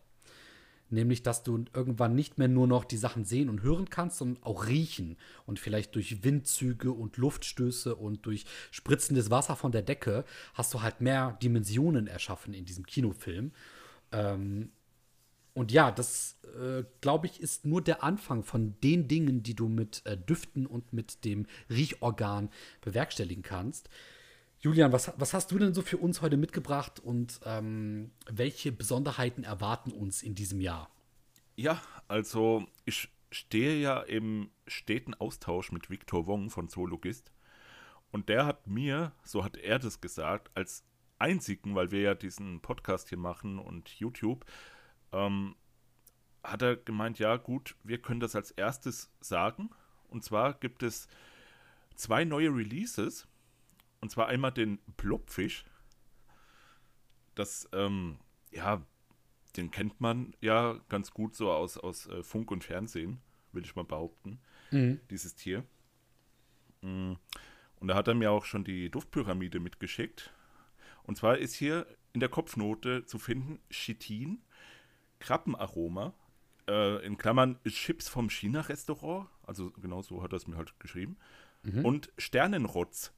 Nämlich, 0.89 1.23
dass 1.23 1.41
du 1.41 1.65
irgendwann 1.73 2.13
nicht 2.13 2.37
mehr 2.37 2.47
nur 2.47 2.67
noch 2.67 2.85
die 2.85 2.97
Sachen 2.97 3.25
sehen 3.25 3.49
und 3.49 3.63
hören 3.63 3.89
kannst, 3.89 4.17
sondern 4.17 4.43
auch 4.43 4.67
riechen. 4.67 5.17
Und 5.47 5.59
vielleicht 5.59 5.95
durch 5.95 6.23
Windzüge 6.23 6.91
und 6.91 7.17
Luftstöße 7.17 7.95
und 7.95 8.25
durch 8.27 8.45
spritzendes 8.69 9.31
Wasser 9.31 9.55
von 9.55 9.71
der 9.71 9.81
Decke 9.81 10.23
hast 10.53 10.73
du 10.73 10.83
halt 10.83 11.01
mehr 11.01 11.37
Dimensionen 11.41 12.05
erschaffen 12.05 12.53
in 12.53 12.65
diesem 12.65 12.85
Kinofilm. 12.85 13.51
Ähm, 14.11 14.71
und 15.53 15.71
ja, 15.71 15.91
das, 15.91 16.39
äh, 16.59 16.83
glaube 17.01 17.27
ich, 17.27 17.39
ist 17.39 17.65
nur 17.65 17.81
der 17.81 18.03
Anfang 18.03 18.43
von 18.43 18.75
den 18.81 19.07
Dingen, 19.07 19.43
die 19.43 19.55
du 19.55 19.67
mit 19.69 20.05
äh, 20.05 20.17
Düften 20.17 20.65
und 20.65 20.93
mit 20.93 21.25
dem 21.25 21.45
Riechorgan 21.69 22.49
bewerkstelligen 22.81 23.43
kannst. 23.43 23.89
Julian, 24.59 24.91
was, 24.91 25.13
was 25.17 25.33
hast 25.33 25.51
du 25.51 25.59
denn 25.59 25.73
so 25.73 25.81
für 25.81 25.97
uns 25.97 26.21
heute 26.21 26.37
mitgebracht 26.37 26.99
und 26.99 27.39
ähm, 27.45 28.11
welche 28.29 28.71
Besonderheiten 28.71 29.43
erwarten 29.43 29.91
uns 29.91 30.23
in 30.23 30.35
diesem 30.35 30.61
Jahr? 30.61 30.89
Ja, 31.55 31.81
also 32.07 32.65
ich 32.85 33.09
stehe 33.29 33.75
ja 33.75 33.99
im 33.99 34.49
steten 34.65 35.13
Austausch 35.13 35.71
mit 35.71 35.89
Victor 35.89 36.27
Wong 36.27 36.49
von 36.49 36.69
Zoologist 36.69 37.31
und 38.11 38.29
der 38.29 38.45
hat 38.45 38.65
mir, 38.65 39.11
so 39.23 39.43
hat 39.43 39.57
er 39.57 39.79
das 39.79 40.01
gesagt, 40.01 40.49
als 40.55 40.83
einzigen, 41.19 41.75
weil 41.75 41.91
wir 41.91 42.01
ja 42.01 42.15
diesen 42.15 42.61
Podcast 42.61 43.09
hier 43.09 43.17
machen 43.17 43.59
und 43.59 43.89
YouTube, 43.89 44.45
ähm, 45.13 45.55
hat 46.43 46.61
er 46.61 46.75
gemeint, 46.75 47.19
ja 47.19 47.37
gut, 47.37 47.75
wir 47.83 48.01
können 48.01 48.19
das 48.19 48.35
als 48.35 48.51
erstes 48.51 49.11
sagen. 49.21 49.69
Und 50.09 50.23
zwar 50.23 50.53
gibt 50.55 50.83
es 50.83 51.07
zwei 51.95 52.25
neue 52.25 52.49
Releases 52.49 53.27
und 54.01 54.09
zwar 54.09 54.27
einmal 54.27 54.51
den 54.51 54.79
Plopfisch. 54.97 55.63
Das, 57.35 57.69
ähm, 57.71 58.17
ja, 58.51 58.85
den 59.55 59.71
kennt 59.71 60.01
man 60.01 60.35
ja 60.41 60.79
ganz 60.89 61.11
gut 61.11 61.35
so 61.35 61.51
aus, 61.51 61.77
aus 61.77 62.07
äh, 62.07 62.23
Funk 62.23 62.51
und 62.51 62.63
Fernsehen, 62.63 63.21
will 63.53 63.63
ich 63.63 63.75
mal 63.75 63.85
behaupten. 63.85 64.39
Mhm. 64.71 64.99
Dieses 65.09 65.35
Tier. 65.35 65.63
Mm. 66.81 67.13
Und 67.79 67.87
da 67.87 67.95
hat 67.95 68.07
er 68.07 68.13
mir 68.13 68.31
auch 68.31 68.45
schon 68.45 68.63
die 68.63 68.89
Duftpyramide 68.89 69.59
mitgeschickt. 69.59 70.33
Und 71.03 71.17
zwar 71.17 71.37
ist 71.37 71.53
hier 71.53 71.85
in 72.13 72.19
der 72.19 72.29
Kopfnote 72.29 73.05
zu 73.05 73.19
finden 73.19 73.59
Chitin, 73.69 74.41
Krabbenaroma, 75.23 76.13
äh, 76.67 77.05
in 77.05 77.17
Klammern 77.17 77.57
Chips 77.65 78.09
vom 78.09 78.29
China-Restaurant, 78.29 79.27
also 79.47 79.71
genau 79.71 80.01
so 80.01 80.21
hat 80.21 80.33
er 80.33 80.37
es 80.37 80.47
mir 80.47 80.57
halt 80.57 80.77
geschrieben, 80.79 81.17
mhm. 81.63 81.85
und 81.85 82.11
Sternenrotz. 82.17 83.13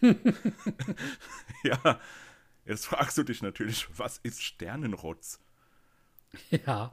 ja, 1.62 2.00
jetzt 2.64 2.86
fragst 2.86 3.18
du 3.18 3.22
dich 3.22 3.42
natürlich, 3.42 3.86
was 3.96 4.18
ist 4.18 4.42
Sternenrotz? 4.42 5.40
Ja, 6.64 6.92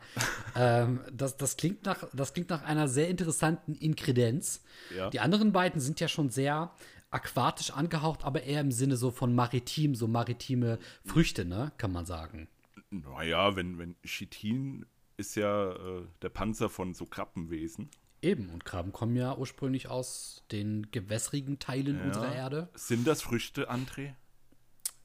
ähm, 0.56 1.02
das, 1.14 1.38
das, 1.38 1.58
klingt 1.58 1.86
nach, 1.86 2.04
das 2.12 2.34
klingt 2.34 2.50
nach 2.50 2.64
einer 2.64 2.88
sehr 2.88 3.08
interessanten 3.08 3.76
Inkredenz. 3.76 4.64
Ja. 4.96 5.12
Die 5.12 5.20
anderen 5.20 5.52
beiden 5.52 5.80
sind 5.80 6.00
ja 6.00 6.08
schon 6.08 6.32
sehr 6.32 6.72
aquatisch 7.12 7.72
angehaucht, 7.72 8.26
aber 8.26 8.44
eher 8.44 8.62
im 8.62 8.72
Sinne 8.72 8.98
so 8.98 9.12
von 9.12 9.36
maritim, 9.36 9.94
so 9.94 10.08
maritime 10.08 10.80
Früchte, 11.06 11.46
ne, 11.46 11.72
kann 11.78 11.92
man 11.92 12.08
sagen. 12.08 12.50
Naja, 12.90 13.56
wenn, 13.56 13.78
wenn 13.78 13.96
Chitin 14.04 14.86
ist 15.18 15.36
ja 15.36 15.72
äh, 15.72 16.06
der 16.22 16.30
Panzer 16.30 16.70
von 16.70 16.94
so 16.94 17.06
Krabbenwesen. 17.06 17.90
Eben, 18.22 18.50
und 18.50 18.66
Krabben 18.66 18.92
kommen 18.92 19.16
ja 19.16 19.36
ursprünglich 19.38 19.90
aus 19.90 20.44
den 20.52 20.90
gewässrigen 20.92 21.60
Teilen 21.60 21.98
ja. 21.98 22.04
unserer 22.06 22.34
Erde. 22.34 22.70
Sind 22.74 23.06
das 23.06 23.22
Früchte, 23.22 23.70
André? 23.70 24.16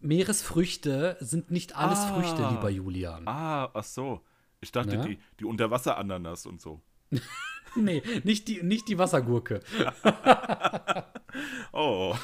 Meeresfrüchte 0.00 1.16
sind 1.20 1.50
nicht 1.50 1.76
alles 1.76 1.98
ah, 2.00 2.14
Früchte, 2.14 2.48
lieber 2.48 2.70
Julian. 2.70 3.26
Ah, 3.28 3.70
ach 3.72 3.84
so. 3.84 4.20
Ich 4.60 4.72
dachte, 4.72 4.96
ja? 4.96 5.04
die, 5.04 5.18
die 5.38 5.44
Unterwasserananas 5.44 6.46
und 6.46 6.60
so. 6.60 6.80
nee, 7.76 8.02
nicht 8.24 8.48
die, 8.48 8.62
nicht 8.62 8.88
die 8.88 8.98
Wassergurke. 8.98 9.60
oh. 11.72 12.16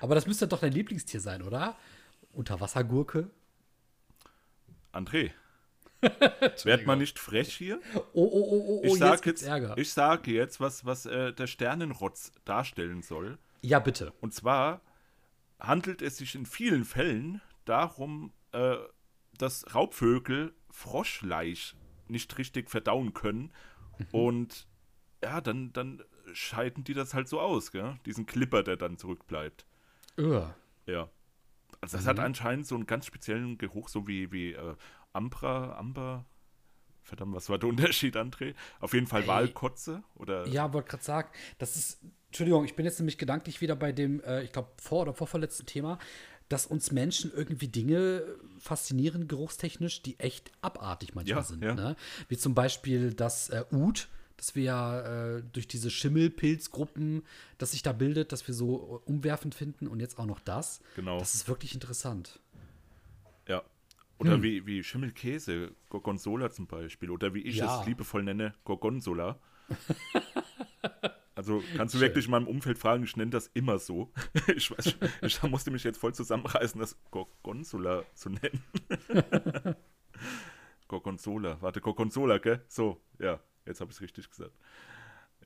Aber 0.00 0.14
das 0.14 0.26
müsste 0.26 0.48
doch 0.48 0.60
dein 0.60 0.72
Lieblingstier 0.72 1.20
sein, 1.20 1.42
oder? 1.42 1.76
Unterwassergurke? 2.32 3.30
André, 4.92 5.30
Werd 6.64 6.86
mal 6.86 6.96
nicht 6.96 7.18
frech 7.18 7.56
hier. 7.56 7.80
Oh, 7.94 8.00
oh, 8.12 8.22
oh, 8.22 8.64
oh, 8.68 8.80
oh 8.80 8.84
ich 8.84 8.94
sag 8.94 9.26
jetzt, 9.26 9.42
jetzt 9.42 9.78
ich 9.78 9.92
sage 9.92 10.30
jetzt, 10.30 10.60
was, 10.60 10.84
was 10.84 11.06
äh, 11.06 11.32
der 11.32 11.46
Sternenrotz 11.46 12.32
darstellen 12.44 13.02
soll. 13.02 13.38
Ja, 13.62 13.80
bitte. 13.80 14.12
Und 14.20 14.32
zwar 14.32 14.80
handelt 15.58 16.02
es 16.02 16.18
sich 16.18 16.36
in 16.36 16.46
vielen 16.46 16.84
Fällen 16.84 17.40
darum, 17.64 18.32
äh, 18.52 18.76
dass 19.36 19.74
Raubvögel 19.74 20.54
Froschleich 20.70 21.74
nicht 22.06 22.38
richtig 22.38 22.70
verdauen 22.70 23.12
können. 23.12 23.52
Mhm. 23.98 24.06
Und 24.12 24.68
ja, 25.22 25.40
dann, 25.40 25.72
dann 25.72 26.02
scheiden 26.32 26.84
die 26.84 26.94
das 26.94 27.14
halt 27.14 27.28
so 27.28 27.40
aus, 27.40 27.72
gell? 27.72 27.98
diesen 28.06 28.26
Clipper, 28.26 28.62
der 28.62 28.76
dann 28.76 28.98
zurückbleibt. 28.98 29.66
Ugh. 30.16 30.54
Ja. 30.86 31.10
Also 31.80 31.96
das 31.96 32.04
mhm. 32.04 32.10
hat 32.10 32.18
anscheinend 32.20 32.66
so 32.66 32.74
einen 32.74 32.86
ganz 32.86 33.06
speziellen 33.06 33.58
Geruch, 33.58 33.88
so 33.88 34.06
wie, 34.06 34.32
wie 34.32 34.52
äh, 34.52 34.74
Ambra, 35.12 35.76
Amber, 35.78 36.24
verdammt, 37.02 37.34
was 37.34 37.48
war 37.48 37.58
der 37.58 37.68
Unterschied, 37.70 38.16
André? 38.16 38.54
Auf 38.80 38.94
jeden 38.94 39.06
Fall 39.06 39.22
Ey. 39.22 39.28
Wahlkotze 39.28 40.02
oder? 40.14 40.46
Ja, 40.46 40.72
wollte 40.72 40.90
gerade 40.90 41.04
sagen, 41.04 41.28
das 41.58 41.76
ist, 41.76 42.00
Entschuldigung, 42.26 42.64
ich 42.64 42.76
bin 42.76 42.84
jetzt 42.84 42.98
nämlich 42.98 43.18
gedanklich 43.18 43.60
wieder 43.60 43.76
bei 43.76 43.92
dem, 43.92 44.22
äh, 44.22 44.42
ich 44.42 44.52
glaube, 44.52 44.70
vor- 44.80 45.02
oder 45.02 45.14
vorverletzten 45.14 45.66
Thema, 45.66 45.98
dass 46.48 46.66
uns 46.66 46.92
Menschen 46.92 47.30
irgendwie 47.34 47.68
Dinge 47.68 48.22
faszinieren, 48.58 49.28
geruchstechnisch, 49.28 50.02
die 50.02 50.18
echt 50.18 50.50
abartig 50.62 51.14
manchmal 51.14 51.38
ja, 51.38 51.42
sind. 51.42 51.62
Ja. 51.62 51.74
Ne? 51.74 51.96
Wie 52.28 52.36
zum 52.36 52.54
Beispiel 52.54 53.12
das 53.12 53.50
äh, 53.50 53.64
Ud, 53.70 54.08
das 54.38 54.54
wir 54.54 54.62
ja 54.62 55.36
äh, 55.36 55.42
durch 55.52 55.68
diese 55.68 55.90
Schimmelpilzgruppen, 55.90 57.22
das 57.58 57.72
sich 57.72 57.82
da 57.82 57.92
bildet, 57.92 58.32
dass 58.32 58.46
wir 58.48 58.54
so 58.54 59.02
äh, 59.06 59.10
umwerfend 59.10 59.54
finden 59.54 59.86
und 59.86 60.00
jetzt 60.00 60.18
auch 60.18 60.26
noch 60.26 60.40
das. 60.40 60.80
Genau. 60.96 61.18
Das 61.18 61.34
ist 61.34 61.48
wirklich 61.48 61.74
interessant. 61.74 62.40
Ja, 63.46 63.62
oder 64.18 64.34
hm. 64.34 64.42
wie, 64.42 64.66
wie 64.66 64.82
Schimmelkäse, 64.82 65.72
Gorgonzola 65.90 66.50
zum 66.50 66.66
Beispiel. 66.66 67.10
Oder 67.10 67.34
wie 67.34 67.42
ich 67.42 67.56
ja. 67.56 67.80
es 67.80 67.86
liebevoll 67.86 68.22
nenne, 68.22 68.54
Gorgonzola. 68.64 69.38
Also 71.34 71.62
kannst 71.76 71.94
du 71.94 71.98
Schön. 71.98 72.08
wirklich 72.08 72.24
in 72.24 72.32
meinem 72.32 72.48
Umfeld 72.48 72.78
fragen, 72.78 73.04
ich 73.04 73.16
nenne 73.16 73.30
das 73.30 73.46
immer 73.54 73.78
so. 73.78 74.10
Ich, 74.56 74.72
weiß, 74.72 74.96
ich 75.22 75.42
musste 75.44 75.70
mich 75.70 75.84
jetzt 75.84 75.96
voll 75.98 76.12
zusammenreißen, 76.12 76.80
das 76.80 76.98
Gorgonzola 77.12 78.02
zu 78.14 78.30
nennen. 78.30 78.60
Gorgonzola, 80.88 81.58
warte, 81.60 81.80
Gorgonzola, 81.80 82.38
gell? 82.38 82.64
So, 82.66 83.00
ja, 83.20 83.38
jetzt 83.68 83.80
habe 83.80 83.90
ich 83.90 83.96
es 83.96 84.02
richtig 84.02 84.30
gesagt. 84.30 84.56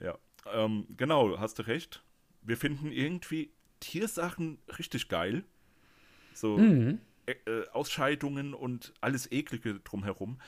Ja, 0.00 0.18
ähm, 0.52 0.86
genau, 0.96 1.38
hast 1.38 1.58
du 1.58 1.66
recht. 1.66 2.02
Wir 2.40 2.56
finden 2.56 2.90
irgendwie 2.90 3.52
Tiersachen 3.80 4.58
richtig 4.78 5.08
geil. 5.08 5.44
So, 6.34 6.56
mhm. 6.56 7.00
Äh, 7.26 7.32
äh, 7.46 7.68
Ausscheidungen 7.70 8.54
und 8.54 8.92
alles 9.00 9.30
Eklige 9.30 9.80
drumherum. 9.80 10.40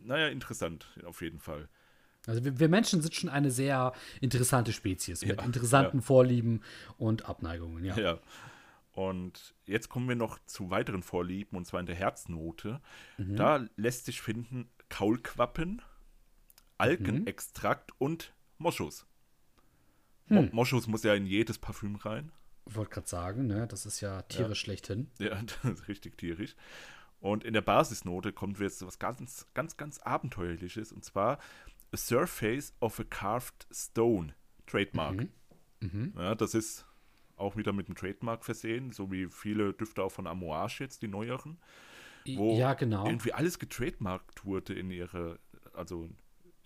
naja, 0.00 0.28
interessant, 0.28 0.86
auf 1.04 1.20
jeden 1.20 1.40
Fall. 1.40 1.68
Also 2.26 2.44
wir, 2.44 2.58
wir, 2.58 2.68
Menschen 2.68 3.00
sind 3.00 3.14
schon 3.14 3.30
eine 3.30 3.50
sehr 3.50 3.92
interessante 4.20 4.72
Spezies 4.72 5.24
mit 5.24 5.38
Ja, 5.38 5.44
interessanten 5.44 5.98
ja. 5.98 6.02
Vorlieben 6.02 6.62
und 6.96 7.26
Abneigungen, 7.26 7.84
ja. 7.84 7.98
Ja. 7.98 8.18
Und 8.92 9.54
jetzt 9.64 9.88
kommen 9.88 10.08
wir 10.08 10.16
noch 10.16 10.38
zu 10.44 10.70
weiteren 10.70 11.02
Vorlieben, 11.02 11.56
und 11.56 11.66
zwar 11.66 11.80
in 11.80 11.86
der 11.86 11.94
Herznote. 11.94 12.80
Mhm. 13.16 13.36
Da 13.36 13.64
lässt 13.76 14.06
sich 14.06 14.20
finden 14.20 14.68
Kaulquappen, 14.88 15.82
Algenextrakt 16.78 17.92
und 17.98 18.32
Moschus. 18.58 19.06
Mo 20.26 20.42
Hm. 20.42 20.50
Moschus 20.52 20.86
muss 20.86 21.02
ja 21.02 21.14
in 21.14 21.26
jedes 21.26 21.58
Parfüm 21.58 21.96
rein. 21.96 22.32
Ich 22.66 22.76
wollte 22.76 22.90
gerade 22.90 23.08
sagen, 23.08 23.46
ne, 23.46 23.66
das 23.66 23.86
ist 23.86 24.00
ja 24.00 24.22
tierisch 24.22 24.60
schlechthin. 24.60 25.10
Ja, 25.18 25.40
das 25.62 25.72
ist 25.80 25.88
richtig 25.88 26.18
tierisch. 26.18 26.54
Und 27.20 27.44
in 27.44 27.54
der 27.54 27.62
Basisnote 27.62 28.32
kommt 28.32 28.60
jetzt 28.60 28.86
was 28.86 28.98
ganz, 28.98 29.46
ganz, 29.54 29.76
ganz 29.76 29.98
Abenteuerliches, 29.98 30.92
und 30.92 31.04
zwar 31.04 31.38
A 31.92 31.96
Surface 31.96 32.74
of 32.80 33.00
a 33.00 33.04
Carved 33.04 33.66
Stone, 33.72 34.34
Trademark. 34.66 35.26
Mhm. 35.80 36.12
Ja, 36.16 36.34
das 36.34 36.54
ist 36.54 36.84
auch 37.36 37.56
wieder 37.56 37.72
mit 37.72 37.88
dem 37.88 37.94
Trademark 37.94 38.44
versehen, 38.44 38.92
so 38.92 39.10
wie 39.10 39.26
viele 39.26 39.72
Düfte 39.72 40.02
auch 40.02 40.12
von 40.12 40.26
Amouage 40.26 40.80
jetzt, 40.80 41.02
die 41.02 41.08
neueren, 41.08 41.58
wo 42.26 42.56
ja, 42.56 42.74
genau. 42.74 43.06
irgendwie 43.06 43.32
alles 43.32 43.58
getrademarkt 43.58 44.44
wurde 44.44 44.74
in 44.74 44.90
ihre, 44.90 45.38
also 45.72 46.10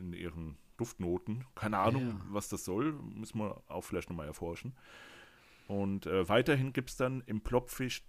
in 0.02 0.12
ihren 0.12 0.56
Duftnoten. 0.76 1.44
Keine 1.54 1.78
Ahnung, 1.78 2.08
Ja. 2.08 2.20
was 2.30 2.48
das 2.48 2.64
soll, 2.64 2.92
müssen 2.92 3.38
wir 3.38 3.62
auch 3.68 3.82
vielleicht 3.82 4.08
nochmal 4.10 4.26
erforschen. 4.26 4.74
Und 5.68 6.06
äh, 6.06 6.28
weiterhin 6.28 6.72
gibt 6.72 6.90
es 6.90 6.96
dann 6.96 7.22
im 7.26 7.40
Plopfisch 7.40 8.02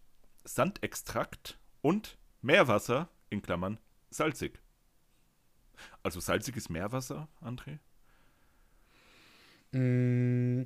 Sandextrakt 0.44 1.60
und 1.82 2.18
Meerwasser, 2.42 3.10
in 3.30 3.42
Klammern 3.42 3.80
salzig. 4.10 4.60
Also 6.04 6.20
salziges 6.20 6.70
Meerwasser, 6.70 7.30
André? 7.42 7.80
Mm, 9.72 10.64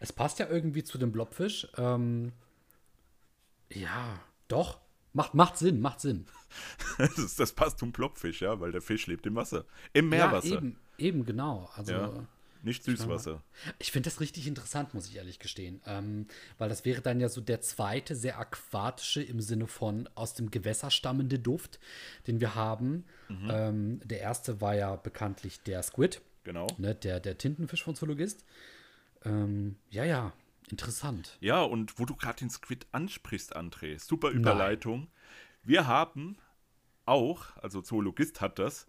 Es 0.00 0.12
passt 0.12 0.38
ja 0.38 0.48
irgendwie 0.48 0.84
zu 0.84 0.98
dem 0.98 1.12
Blobfisch. 1.12 1.66
Ähm, 1.76 2.32
ja, 3.72 4.20
doch. 4.48 4.80
Macht, 5.12 5.34
macht 5.34 5.56
Sinn, 5.58 5.80
macht 5.80 6.00
Sinn. 6.00 6.26
Das, 7.16 7.36
das 7.36 7.52
passt 7.52 7.78
zum 7.78 7.92
Plopfisch, 7.92 8.42
ja, 8.42 8.60
weil 8.60 8.72
der 8.72 8.82
Fisch 8.82 9.06
lebt 9.06 9.26
im 9.26 9.34
Wasser. 9.34 9.64
Im 9.92 10.08
Meerwasser, 10.08 10.48
Ja, 10.48 10.56
eben, 10.56 10.76
eben, 10.98 11.24
genau. 11.26 11.70
Also, 11.76 11.92
Ja. 11.92 12.26
nicht 12.62 12.82
Süßwasser. 12.84 13.42
ich 13.78 13.92
finde 13.92 14.08
das 14.08 14.20
richtig 14.20 14.46
interessant, 14.46 14.94
muss 14.94 15.06
ich 15.08 15.16
ehrlich 15.16 15.38
gestehen. 15.38 15.80
Ähm, 15.86 16.26
weil 16.58 16.68
das 16.68 16.84
wäre 16.84 17.02
dann 17.02 17.20
ja 17.20 17.28
so 17.28 17.40
der 17.40 17.60
zweite, 17.60 18.14
sehr 18.16 18.38
aquatische 18.38 19.22
im 19.22 19.40
Sinne 19.40 19.66
von 19.66 20.08
aus 20.14 20.34
dem 20.34 20.50
Gewässer 20.50 20.90
stammende 20.90 21.38
Duft, 21.38 21.78
den 22.26 22.40
wir 22.40 22.54
haben. 22.54 23.04
Mhm. 23.28 23.50
Ähm, 23.50 24.00
der 24.04 24.20
erste 24.20 24.60
war 24.60 24.74
ja 24.74 24.96
bekanntlich 24.96 25.60
der 25.60 25.82
Squid, 25.82 26.22
Genau. 26.44 26.66
ne, 26.78 26.94
der, 26.94 27.20
der 27.20 27.36
Tintenfisch 27.38 27.82
von 27.82 27.94
Zoologist. 27.96 28.44
Ähm, 29.24 29.76
ja, 29.90 30.04
ja, 30.04 30.32
interessant. 30.70 31.36
Ja, 31.40 31.62
und 31.62 31.98
wo 31.98 32.04
du 32.06 32.14
gerade 32.16 32.38
den 32.38 32.50
Squid 32.50 32.86
ansprichst, 32.92 33.56
André, 33.56 33.98
super 33.98 34.30
Überleitung. 34.30 35.08
Wir 35.62 35.86
haben 35.86 36.36
auch, 37.06 37.44
also 37.56 37.80
Zoologist 37.80 38.40
hat 38.40 38.58
das, 38.58 38.86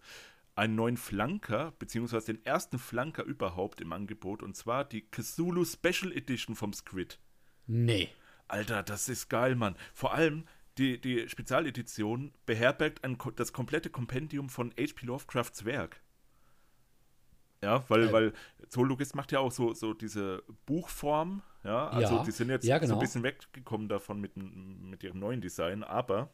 einen 0.54 0.74
neuen 0.74 0.96
Flanker, 0.96 1.72
beziehungsweise 1.78 2.32
den 2.32 2.44
ersten 2.44 2.78
Flanker 2.78 3.24
überhaupt 3.24 3.80
im 3.80 3.92
Angebot, 3.92 4.42
und 4.42 4.56
zwar 4.56 4.84
die 4.84 5.02
Cthulhu 5.10 5.64
Special 5.64 6.12
Edition 6.12 6.56
vom 6.56 6.72
Squid. 6.72 7.18
Nee. 7.66 8.08
Alter, 8.48 8.82
das 8.82 9.08
ist 9.08 9.28
geil, 9.28 9.54
Mann. 9.54 9.76
Vor 9.92 10.14
allem 10.14 10.44
die, 10.78 11.00
die 11.00 11.28
Spezialedition 11.28 12.32
beherbergt 12.44 13.02
ein, 13.04 13.18
das 13.36 13.52
komplette 13.52 13.90
Kompendium 13.90 14.48
von 14.48 14.70
H.P. 14.78 15.06
Lovecrafts 15.06 15.64
Werk. 15.64 16.00
Ja, 17.62 17.84
weil, 17.88 18.08
Äh. 18.08 18.12
weil 18.12 18.32
Zoologist 18.68 19.14
macht 19.14 19.32
ja 19.32 19.40
auch 19.40 19.50
so, 19.50 19.72
so 19.74 19.94
diese 19.94 20.42
Buchform, 20.66 21.42
ja, 21.64 21.88
also 21.88 22.16
Ja, 22.16 22.24
die 22.24 22.30
sind 22.30 22.50
jetzt 22.50 22.64
ja, 22.64 22.76
so 22.76 22.82
genau. 22.82 22.94
ein 22.94 23.00
bisschen 23.00 23.22
weggekommen 23.22 23.88
davon 23.88 24.20
mit, 24.20 24.36
mit 24.36 25.02
ihrem 25.02 25.18
neuen 25.18 25.40
Design, 25.40 25.82
aber 25.82 26.30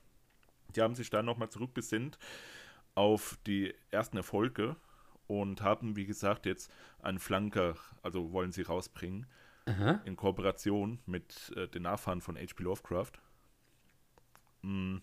die 0.73 0.83
haben 0.83 0.95
sich 0.95 1.11
dann 1.11 1.25
nochmal 1.25 1.51
zurückbesinnt 1.51 2.19
auf 2.95 3.39
die 3.47 3.75
ersten 3.91 4.17
Erfolge 4.17 4.77
und 5.27 5.63
haben, 5.63 5.97
wie 5.97 6.05
gesagt, 6.05 6.47
jetzt 6.47 6.71
einen 7.01 7.19
Flanker, 7.19 7.77
also 8.03 8.33
wollen 8.33 8.53
sie 8.53 8.63
rausbringen, 8.63 9.27
Aha. 9.67 10.01
in 10.05 10.17
Kooperation 10.17 10.99
mit 11.07 11.53
äh, 11.57 11.69
den 11.69 11.83
Nachfahren 11.83 12.21
von 12.21 12.37
H.P. 12.37 12.63
Lovecraft. 12.63 13.13
Mm. 14.63 14.99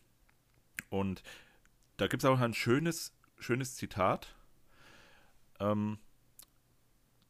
Und 0.89 1.23
da 1.97 2.07
gibt 2.07 2.23
es 2.23 2.29
auch 2.29 2.39
ein 2.39 2.53
schönes, 2.53 3.13
schönes 3.37 3.75
Zitat. 3.75 4.35
Ähm, 5.59 5.99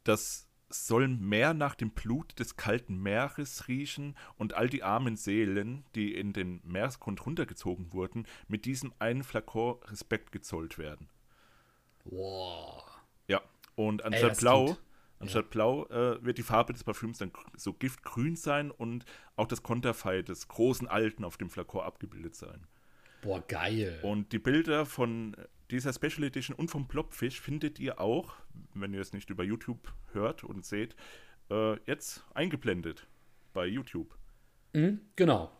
das 0.03 0.48
soll 0.69 1.07
mehr 1.07 1.53
nach 1.53 1.75
dem 1.75 1.89
Blut 1.91 2.37
des 2.39 2.55
kalten 2.55 3.01
Meeres 3.01 3.67
riechen 3.67 4.15
und 4.37 4.53
all 4.53 4.69
die 4.69 4.83
armen 4.83 5.15
Seelen, 5.15 5.83
die 5.95 6.13
in 6.13 6.31
den 6.33 6.61
Meeresgrund 6.63 7.25
runtergezogen 7.25 7.91
wurden, 7.91 8.27
mit 8.47 8.65
diesem 8.65 8.93
einen 8.99 9.23
Flakon 9.23 9.81
Respekt 9.85 10.31
gezollt 10.31 10.77
werden. 10.77 11.09
Wow. 12.05 12.83
Ja, 13.27 13.41
und 13.75 14.03
anstatt 14.03 14.31
das 14.31 14.39
blau, 14.39 14.65
klingt- 14.65 14.79
anstatt 15.19 15.49
blau 15.49 15.85
äh, 15.87 16.23
wird 16.23 16.37
die 16.37 16.43
Farbe 16.43 16.73
des 16.73 16.83
Parfüms 16.83 17.17
dann 17.17 17.31
so 17.55 17.73
giftgrün 17.73 18.35
sein 18.35 18.71
und 18.71 19.05
auch 19.35 19.47
das 19.47 19.63
Konterfei 19.63 20.21
des 20.21 20.47
großen 20.47 20.87
Alten 20.87 21.23
auf 21.23 21.37
dem 21.37 21.49
Flakon 21.49 21.81
abgebildet 21.83 22.35
sein. 22.35 22.67
Boah, 23.21 23.41
geil. 23.47 23.99
Und 24.01 24.31
die 24.31 24.39
Bilder 24.39 24.85
von 24.85 25.35
dieser 25.71 25.93
Special 25.93 26.23
Edition 26.23 26.55
und 26.55 26.69
vom 26.71 26.87
Plopfisch 26.87 27.39
findet 27.41 27.79
ihr 27.79 27.99
auch, 27.99 28.33
wenn 28.73 28.93
ihr 28.93 29.01
es 29.01 29.13
nicht 29.13 29.29
über 29.29 29.43
YouTube 29.43 29.93
hört 30.13 30.43
und 30.43 30.65
seht, 30.65 30.95
äh, 31.51 31.77
jetzt 31.85 32.23
eingeblendet 32.33 33.07
bei 33.53 33.65
YouTube 33.65 34.15
Mhm, 34.73 35.01
genau. 35.15 35.51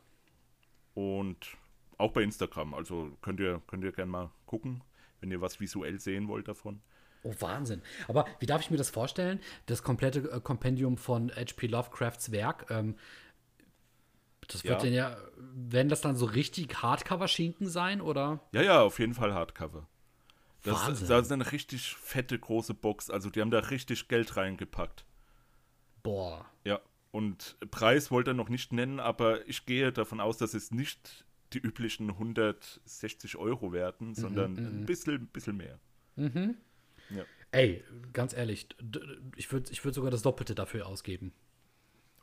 und 0.94 1.58
auch 1.98 2.12
bei 2.12 2.22
Instagram. 2.24 2.74
Also 2.74 3.18
könnt 3.22 3.40
ihr, 3.40 3.62
könnt 3.68 3.84
ihr 3.84 3.92
gerne 3.92 4.12
mal 4.12 4.32
gucken, 4.46 4.84
wenn 5.20 5.32
ihr 5.32 5.42
was 5.42 5.60
visuell 5.60 6.00
sehen 6.00 6.28
wollt 6.28 6.48
davon. 6.48 6.82
Oh, 7.24 7.34
Wahnsinn. 7.40 7.82
Aber 8.08 8.26
wie 8.40 8.46
darf 8.46 8.62
ich 8.62 8.72
mir 8.72 8.78
das 8.78 8.90
vorstellen? 8.90 9.42
Das 9.66 9.84
komplette 9.84 10.20
äh, 10.32 10.40
Kompendium 10.40 10.96
von 10.98 11.30
H.P. 11.36 11.68
Lovecrafts 11.68 12.32
Werk, 12.32 12.68
ähm, 12.70 12.96
das 14.50 14.64
wird 14.64 14.74
Ja. 14.76 14.80
denn 14.80 14.94
ja, 14.94 15.18
werden 15.38 15.90
das 15.90 16.02
dann 16.02 16.16
so 16.16 16.26
richtig 16.26 16.82
Hardcover-Schinken 16.82 17.68
sein, 17.68 18.02
oder? 18.02 18.42
Ja, 18.52 18.62
ja, 18.62 18.82
auf 18.82 19.00
jeden 19.00 19.14
Fall 19.14 19.34
Hardcover. 19.34 19.88
Das, 20.64 20.88
Wahnsinn. 20.88 21.08
das 21.08 21.26
ist 21.28 21.32
eine 21.32 21.52
richtig 21.52 21.96
fette, 21.96 22.38
große 22.38 22.74
Box. 22.74 23.10
Also 23.10 23.30
die 23.30 23.40
haben 23.42 23.52
da 23.52 23.60
richtig 23.60 24.08
Geld 24.10 24.36
reingepackt. 24.36 25.06
Boah. 26.04 26.46
Ja, 26.66 26.80
und 27.12 27.58
Preis 27.72 28.12
wollte 28.12 28.32
er 28.32 28.34
noch 28.36 28.50
nicht 28.50 28.74
nennen, 28.74 29.00
aber 29.00 29.48
ich 29.48 29.66
gehe 29.66 29.92
davon 29.94 30.20
aus, 30.20 30.38
dass 30.38 30.54
es 30.54 30.72
nicht 30.72 31.26
die 31.54 31.60
üblichen 31.60 32.10
160 32.12 33.38
Euro 33.38 33.72
werden, 33.72 34.14
sondern 34.16 34.58
ein 34.58 34.86
bisschen, 34.86 35.28
bisschen 35.28 35.58
mehr. 35.58 35.80
Ja. 36.18 37.24
Ey, 37.52 37.84
ganz 38.14 38.34
ehrlich, 38.34 38.68
ich 39.36 39.52
würde 39.52 39.72
ich 39.72 39.84
würd 39.84 39.96
sogar 39.96 40.12
das 40.12 40.22
Doppelte 40.22 40.54
dafür 40.54 40.86
ausgeben. 40.86 41.32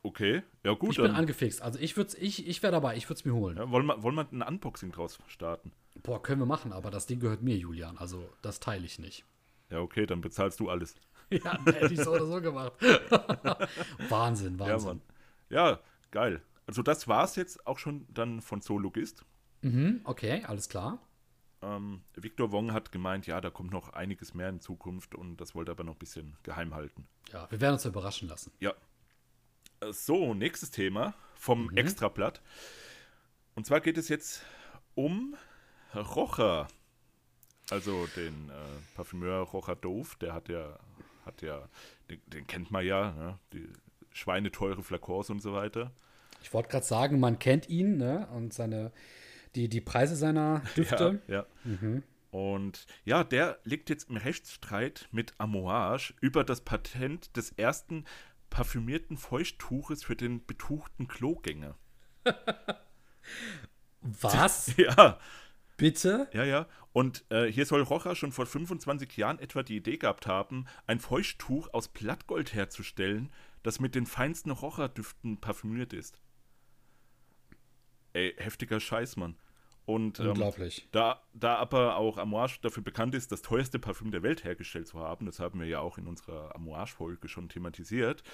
Okay, 0.06 0.44
ja 0.62 0.72
gut, 0.74 0.90
Ich 0.92 0.96
bin 0.98 1.06
dann 1.06 1.16
angefixt. 1.16 1.60
Also 1.62 1.80
ich 1.80 1.96
würde 1.96 2.16
ich, 2.18 2.46
ich 2.46 2.62
wäre 2.62 2.70
dabei, 2.70 2.96
ich 2.96 3.08
würde 3.08 3.18
es 3.18 3.24
mir 3.24 3.34
holen. 3.34 3.56
ja, 3.56 3.68
wollen, 3.72 3.86
wir, 3.86 4.00
wollen 4.04 4.14
wir 4.14 4.28
ein 4.30 4.40
Unboxing 4.42 4.92
draus 4.92 5.18
starten. 5.26 5.72
Boah, 6.02 6.22
können 6.22 6.40
wir 6.40 6.46
machen, 6.46 6.72
aber 6.72 6.92
das 6.92 7.06
Ding 7.06 7.18
gehört 7.18 7.42
mir, 7.42 7.56
Julian. 7.56 7.98
Also 7.98 8.28
das 8.40 8.60
teile 8.60 8.84
ich 8.86 9.00
nicht. 9.00 9.24
Ja, 9.68 9.80
okay, 9.80 10.06
dann 10.06 10.20
bezahlst 10.20 10.60
du 10.60 10.70
alles. 10.70 10.94
Ja, 11.28 11.58
hätte 11.64 11.92
ich 11.92 12.00
so 12.00 12.12
oder 12.12 12.24
so 12.26 12.40
gemacht. 12.40 12.72
Wahnsinn, 14.08 14.58
Ja, 14.60 14.66
Wahnsinn. 14.66 14.88
Mann. 14.88 15.02
Ja, 15.50 15.80
geil. 16.12 16.40
Also 16.68 16.82
das 16.82 17.08
war's 17.08 17.34
jetzt 17.34 17.66
auch 17.66 17.78
schon 17.80 18.06
dann 18.14 18.40
von 18.40 18.60
Zoologist. 18.60 19.24
Mhm, 19.62 20.02
okay, 20.04 20.44
alles 20.44 20.68
klar. 20.68 21.00
Ähm, 21.62 22.02
Victor 22.14 22.52
Wong 22.52 22.72
hat 22.72 22.92
gemeint, 22.92 23.26
ja, 23.26 23.40
da 23.40 23.50
kommt 23.50 23.72
noch 23.72 23.88
einiges 23.92 24.34
mehr 24.34 24.50
in 24.50 24.60
Zukunft 24.60 25.16
und 25.16 25.38
das 25.38 25.56
wollte 25.56 25.72
er 25.72 25.74
aber 25.74 25.82
noch 25.82 25.94
ein 25.94 25.98
bisschen 25.98 26.36
geheim 26.44 26.74
halten. 26.76 27.08
Ja, 27.32 27.50
wir 27.50 27.60
werden 27.60 27.74
uns 27.74 27.84
überraschen 27.84 28.28
lassen. 28.28 28.52
Ja. 28.60 28.72
Äh, 29.80 29.92
So, 29.92 30.34
nächstes 30.34 30.70
Thema 30.70 31.14
vom 31.34 31.74
Extrablatt. 31.76 32.40
Und 33.54 33.66
zwar 33.66 33.80
geht 33.80 33.98
es 33.98 34.08
jetzt 34.08 34.42
um 34.94 35.36
Rocher. 35.94 36.68
Also 37.70 38.06
den 38.16 38.50
äh, 38.50 38.52
Parfümeur 38.94 39.40
Rocher 39.40 39.76
Dove, 39.76 40.16
der 40.20 40.34
hat 40.34 40.48
ja, 40.48 40.78
hat 41.24 41.42
ja, 41.42 41.68
den, 42.08 42.20
den 42.26 42.46
kennt 42.46 42.70
man 42.70 42.86
ja, 42.86 43.12
ne? 43.12 43.38
die 43.52 43.68
schweineteure 44.12 44.82
Flakons 44.82 45.30
und 45.30 45.40
so 45.40 45.52
weiter. 45.52 45.92
Ich 46.42 46.54
wollte 46.54 46.68
gerade 46.68 46.86
sagen, 46.86 47.18
man 47.18 47.38
kennt 47.38 47.68
ihn, 47.68 47.96
ne? 47.96 48.28
Und 48.28 48.54
seine, 48.54 48.92
die, 49.56 49.68
die 49.68 49.80
Preise 49.80 50.16
seiner 50.16 50.62
Düfte. 50.76 51.20
Ja, 51.26 51.46
ja. 51.64 52.02
Und 52.30 52.86
ja, 53.04 53.24
der 53.24 53.58
liegt 53.64 53.88
jetzt 53.90 54.10
im 54.10 54.16
Rechtsstreit 54.16 55.08
mit 55.10 55.34
Amouage 55.38 56.14
über 56.20 56.44
das 56.44 56.60
Patent 56.60 57.36
des 57.36 57.52
ersten 57.52 58.04
parfümierten 58.50 59.16
Feuchttuches 59.16 60.04
für 60.04 60.16
den 60.16 60.44
betuchten 60.44 61.08
Klogänger. 61.08 61.76
Was? 64.00 64.74
Ja, 64.76 65.18
Bitte? 65.76 66.28
Ja, 66.32 66.44
ja. 66.44 66.66
Und 66.92 67.24
äh, 67.30 67.50
hier 67.52 67.66
soll 67.66 67.82
Rocha 67.82 68.14
schon 68.14 68.32
vor 68.32 68.46
25 68.46 69.16
Jahren 69.16 69.38
etwa 69.38 69.62
die 69.62 69.76
Idee 69.76 69.98
gehabt 69.98 70.26
haben, 70.26 70.66
ein 70.86 71.00
Feuchttuch 71.00 71.72
aus 71.74 71.88
Blattgold 71.88 72.54
herzustellen, 72.54 73.30
das 73.62 73.80
mit 73.80 73.94
den 73.94 74.06
feinsten 74.06 74.50
Rocha-Düften 74.50 75.38
parfümiert 75.38 75.92
ist. 75.92 76.18
Ey, 78.14 78.34
heftiger 78.38 78.80
Scheiß, 78.80 79.16
Mann. 79.16 79.36
Und 79.86 80.18
ähm, 80.18 80.34
da, 80.90 81.22
da 81.32 81.56
aber 81.56 81.96
auch 81.96 82.18
Amouage 82.18 82.58
dafür 82.60 82.82
bekannt 82.82 83.14
ist, 83.14 83.30
das 83.30 83.40
teuerste 83.40 83.78
Parfüm 83.78 84.10
der 84.10 84.24
Welt 84.24 84.42
hergestellt 84.42 84.88
zu 84.88 84.98
haben, 84.98 85.26
das 85.26 85.38
haben 85.38 85.60
wir 85.60 85.66
ja 85.66 85.78
auch 85.78 85.96
in 85.96 86.08
unserer 86.08 86.54
Amouage-Folge 86.56 87.28
schon 87.28 87.48
thematisiert, 87.48 88.24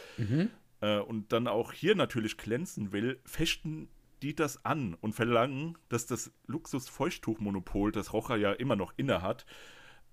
äh, 0.81 0.99
und 0.99 1.33
dann 1.33 1.47
auch 1.49 1.73
hier 1.73 1.95
natürlich 1.95 2.38
glänzen 2.38 2.93
will, 2.93 3.21
fechten 3.27 3.88
die 4.23 4.35
das 4.35 4.65
an 4.65 4.95
und 4.95 5.15
verlangen, 5.15 5.77
dass 5.88 6.07
das 6.07 6.33
Luxus-Feuchttuchmonopol, 6.47 7.93
das 7.93 8.12
Rocher 8.12 8.37
ja 8.37 8.53
immer 8.53 8.77
noch 8.77 8.95
innehat, 8.97 9.45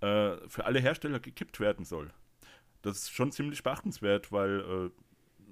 äh, 0.01 0.35
für 0.47 0.65
alle 0.65 0.79
Hersteller 0.79 1.19
gekippt 1.19 1.59
werden 1.59 1.85
soll. 1.85 2.11
Das 2.81 2.97
ist 2.97 3.11
schon 3.11 3.31
ziemlich 3.31 3.63
beachtenswert, 3.63 4.31
weil 4.31 4.91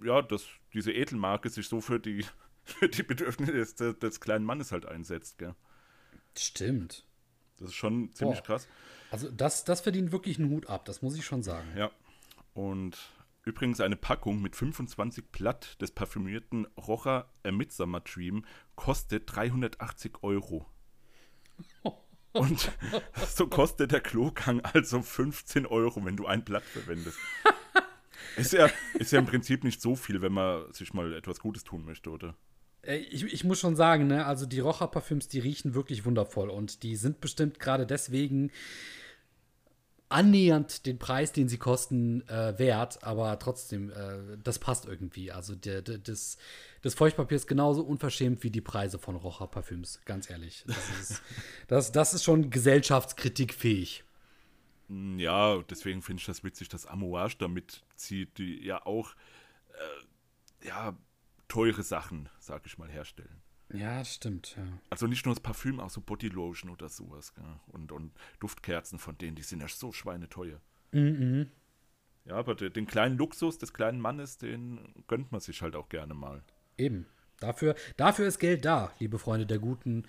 äh, 0.04 0.06
ja, 0.08 0.22
dass 0.22 0.48
diese 0.74 0.92
Edelmarke 0.92 1.50
sich 1.50 1.68
so 1.68 1.82
für 1.82 2.00
die, 2.00 2.26
für 2.64 2.90
die 2.90 3.04
Bedürfnisse 3.04 3.54
des, 3.54 4.00
des 4.00 4.20
kleinen 4.20 4.46
Mannes 4.46 4.72
halt 4.72 4.86
einsetzt. 4.86 5.38
Gell? 5.38 5.56
Stimmt. 6.40 7.06
Das 7.58 7.70
ist 7.70 7.76
schon 7.76 8.14
ziemlich 8.14 8.40
Boah. 8.40 8.46
krass. 8.46 8.68
Also 9.12 9.30
das, 9.32 9.64
das 9.64 9.82
verdient 9.82 10.12
wirklich 10.12 10.38
einen 10.38 10.50
Hut 10.50 10.68
ab, 10.68 10.86
das 10.86 11.02
muss 11.02 11.18
ich 11.18 11.26
schon 11.26 11.44
sagen. 11.44 11.68
Ja. 11.76 11.92
Und 12.54 12.98
übrigens 13.44 13.80
eine 13.80 13.96
Packung 13.96 14.42
mit 14.42 14.56
25 14.56 15.32
Blatt 15.32 15.82
des 15.82 15.92
parfümierten 15.92 16.68
Rocher 16.78 17.30
A 17.44 17.52
Midsummer 17.52 18.02
Dream 18.02 18.46
kostet 18.76 19.24
380 19.34 20.24
Euro. 20.24 20.66
Und 22.34 22.72
so 23.28 23.48
kostet 23.48 23.92
der 23.92 24.02
Klogang 24.02 24.62
also 24.62 25.02
15 25.02 25.66
Euro, 25.66 26.06
wenn 26.06 26.18
du 26.18 26.28
ein 26.28 26.44
Blatt 26.44 26.64
verwendest. 26.64 27.18
Ist 28.36 28.54
ja, 28.54 28.70
ist 28.96 29.12
ja 29.12 29.20
im 29.20 29.26
Prinzip 29.26 29.64
nicht 29.64 29.82
so 29.82 29.96
viel, 29.96 30.22
wenn 30.22 30.34
man 30.34 30.72
sich 30.72 30.94
mal 30.94 31.14
etwas 31.14 31.40
Gutes 31.40 31.64
tun 31.64 31.86
möchte, 31.86 32.12
oder? 32.12 32.36
Äh, 32.82 32.98
Ich, 32.98 33.24
ich 33.24 33.44
muss 33.44 33.60
schon 33.60 33.76
sagen, 33.76 34.08
ne, 34.08 34.26
also 34.26 34.46
die 34.46 34.60
Rocher-Parfüms, 34.60 35.28
die 35.28 35.40
riechen 35.40 35.74
wirklich 35.74 36.06
wundervoll 36.06 36.50
und 36.50 36.84
die 36.84 36.96
sind 36.96 37.22
bestimmt 37.22 37.60
gerade 37.60 37.86
deswegen 37.86 38.52
annähernd 40.10 40.86
den 40.86 41.00
Preis, 41.00 41.34
den 41.34 41.50
sie 41.50 41.58
kosten, 41.58 42.22
äh, 42.30 42.58
wert, 42.58 43.04
aber 43.04 43.38
trotzdem, 43.40 43.90
äh, 43.92 44.38
das 44.42 44.58
passt 44.58 44.86
irgendwie. 44.86 45.34
Also 45.34 45.54
der, 45.54 45.82
der, 45.82 45.98
das, 45.98 46.38
das 46.82 46.94
Feuchtpapier 46.94 47.36
ist 47.36 47.48
genauso 47.48 47.84
unverschämt 47.84 48.42
wie 48.44 48.50
die 48.50 48.62
Preise 48.62 49.00
von 49.00 49.16
Rocher-Parfüms, 49.18 50.00
ganz 50.06 50.30
ehrlich. 50.30 50.64
Das 50.66 50.90
ist, 50.90 51.22
das, 51.68 51.92
das 51.92 52.14
ist 52.14 52.24
schon 52.24 52.50
gesellschaftskritikfähig. 52.50 54.06
Mm, 54.88 55.20
Ja, 55.20 55.62
deswegen 55.70 56.02
finde 56.02 56.22
ich 56.22 56.26
das 56.26 56.44
witzig, 56.44 56.70
dass 56.70 56.86
Amouage 56.86 57.36
damit 57.40 57.84
zieht, 57.96 58.38
die 58.38 58.64
ja 58.64 58.86
auch 58.86 59.16
äh, 59.70 60.68
ja, 60.68 60.98
teure 61.48 61.84
Sachen, 61.84 62.30
sag 62.40 62.66
ich 62.66 62.78
mal, 62.78 62.90
herstellen. 62.90 63.42
Ja, 63.74 64.00
das 64.00 64.14
stimmt, 64.16 64.56
ja. 64.56 64.64
Also 64.90 65.08
nicht 65.08 65.26
nur 65.26 65.36
das 65.36 65.42
Parfüm, 65.44 65.80
auch 65.82 65.90
so 65.90 66.00
Bodylotion 66.02 66.72
oder 66.72 66.88
sowas. 66.88 67.34
Gell? 67.36 67.44
Und, 67.68 67.92
und 67.92 68.14
Duftkerzen 68.40 68.98
von 68.98 69.18
denen, 69.18 69.36
die 69.36 69.44
sind 69.44 69.62
ja 69.62 69.68
so 69.68 69.92
schweineteuer. 69.92 70.62
Mhm. 70.94 71.52
Ja, 72.26 72.36
aber 72.36 72.56
de, 72.56 72.70
den 72.70 72.88
kleinen 72.88 73.18
Luxus 73.18 73.58
des 73.58 73.74
kleinen 73.74 74.00
Mannes, 74.00 74.38
den 74.38 75.04
gönnt 75.08 75.32
man 75.32 75.42
sich 75.42 75.62
halt 75.62 75.76
auch 75.76 75.90
gerne 75.90 76.14
mal. 76.14 76.44
Eben. 76.78 77.06
Dafür, 77.40 77.76
dafür 77.98 78.28
ist 78.28 78.40
Geld 78.40 78.66
da, 78.66 78.92
liebe 79.00 79.20
Freunde 79.20 79.46
der 79.46 79.60
guten 79.60 80.04